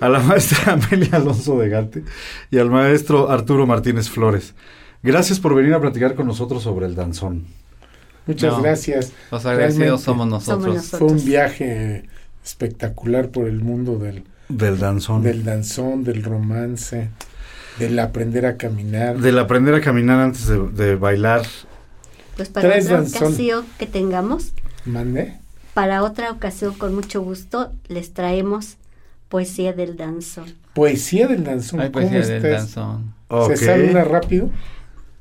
[0.00, 2.04] A la maestra Amelia Alonso de Gante
[2.50, 4.54] y al maestro Arturo Martínez Flores.
[5.02, 7.46] Gracias por venir a platicar con nosotros sobre el danzón.
[8.26, 8.62] muchas No.
[8.62, 9.12] gracias.
[9.30, 10.62] Los agradecidos somos nosotros.
[10.64, 10.98] Somos nosotros.
[11.10, 12.04] Fue un viaje
[12.44, 15.22] espectacular por el mundo del, Del danzón.
[15.22, 17.08] del danzón, del romance,
[17.78, 19.16] del aprender a caminar.
[19.18, 21.42] Del aprender a caminar antes de, de bailar.
[22.36, 23.22] Pues para Tres otra danzón.
[23.28, 24.52] ocasión que tengamos,
[24.86, 25.39] ¿Mande?
[25.74, 28.76] Para otra ocasión con mucho gusto les traemos
[29.28, 30.54] poesía del danzón.
[30.74, 31.80] Poesía del danzón.
[31.80, 32.74] Hay ¿Cómo poesía del estás?
[32.74, 33.14] danzón.
[33.48, 34.50] ¿Se sabe una rápido?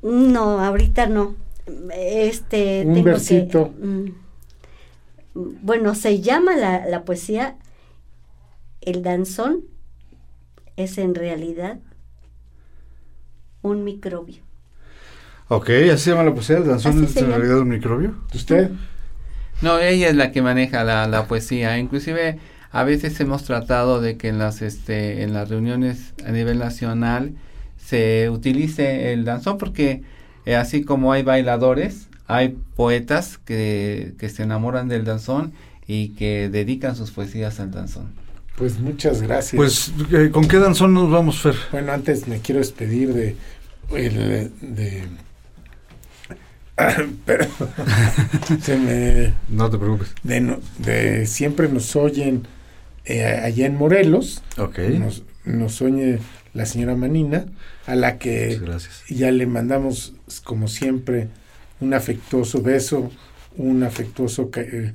[0.01, 1.35] No, ahorita no.
[1.93, 3.73] Este Un tengo que- versito.
[3.79, 4.05] mm,
[5.61, 7.55] bueno, se llama la, la poesía
[8.81, 9.61] El danzón
[10.77, 11.77] es en realidad
[13.61, 14.37] un microbio.
[15.49, 16.57] Ok, así se llama la poesía.
[16.57, 17.37] El danzón Así es en llama.
[17.37, 18.15] realidad un microbio.
[18.33, 18.71] ¿Usted?
[19.61, 21.77] No, ella es la que maneja la, la poesía.
[21.77, 22.39] Inclusive
[22.71, 27.33] a veces hemos tratado de que en las este en las reuniones a nivel nacional
[27.77, 30.03] se utilice el danzón porque
[30.45, 35.53] eh, así como hay bailadores, hay poetas que, que se enamoran del danzón
[35.87, 38.13] y que dedican sus poesías al danzón.
[38.55, 39.55] Pues muchas gracias.
[39.55, 41.55] Pues, eh, ¿con qué danzón nos vamos, Fer?
[41.71, 43.35] Bueno, antes me quiero despedir de
[43.95, 45.03] el, de
[47.25, 47.45] pero
[48.61, 50.13] se me No te preocupes.
[50.23, 52.47] de, siempre nos oyen
[53.05, 54.79] eh, allá en Morelos Ok.
[54.99, 56.19] nos, nos oye
[56.53, 57.45] la señora Manina
[57.85, 58.59] a la que
[59.09, 61.27] ya le mandamos como siempre
[61.79, 63.11] un afectuoso beso
[63.57, 64.93] un afectuoso eh,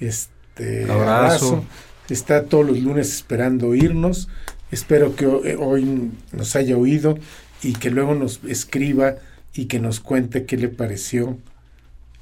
[0.00, 1.02] este Abrazo.
[1.02, 1.64] abrazo
[2.10, 4.28] está todos los lunes esperando oírnos
[4.70, 7.18] espero que eh, hoy nos haya oído
[7.62, 9.16] y que luego nos escriba
[9.56, 11.38] y que nos cuente qué le pareció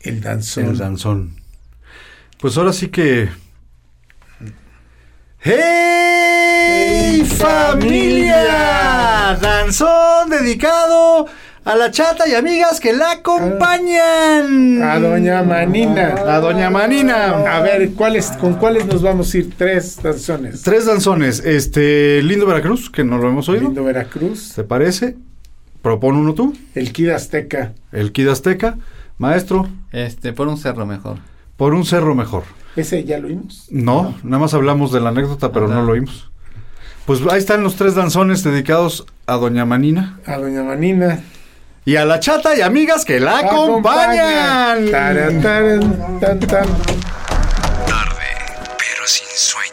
[0.00, 1.36] el danzón El danzón.
[2.38, 3.28] Pues ahora sí que.
[5.40, 8.38] ¡Hey familia!
[9.40, 11.26] Danzón dedicado
[11.64, 14.82] a la chata y amigas que la acompañan.
[14.82, 17.56] a doña Manina A doña Manina.
[17.56, 21.40] a ver cuáles con cuáles nos vamos a ir tres danzones Tres danzones.
[21.40, 23.62] Este, Lindo Veracruz, que no lo hemos oído.
[23.64, 25.16] Lindo Veracruz ¿Te parece?
[25.84, 26.56] Propon uno tú.
[26.74, 27.74] El Kid Azteca.
[27.92, 28.78] El Kid Azteca.
[29.18, 29.68] Maestro.
[29.92, 31.18] Este, por un cerro mejor.
[31.58, 32.44] Por un cerro mejor.
[32.74, 33.66] ¿Ese ya lo vimos?
[33.70, 34.14] No, no.
[34.24, 36.30] nada más hablamos de la anécdota, pero no lo vimos.
[37.04, 40.20] Pues ahí están los tres danzones dedicados a Doña Manina.
[40.24, 41.22] A Doña Manina.
[41.84, 44.88] Y a la chata y amigas que la acompañan.
[44.88, 45.38] acompañan.
[46.18, 46.66] Tan, tan.
[47.86, 48.30] Tarde,
[48.78, 49.63] pero sin sueño.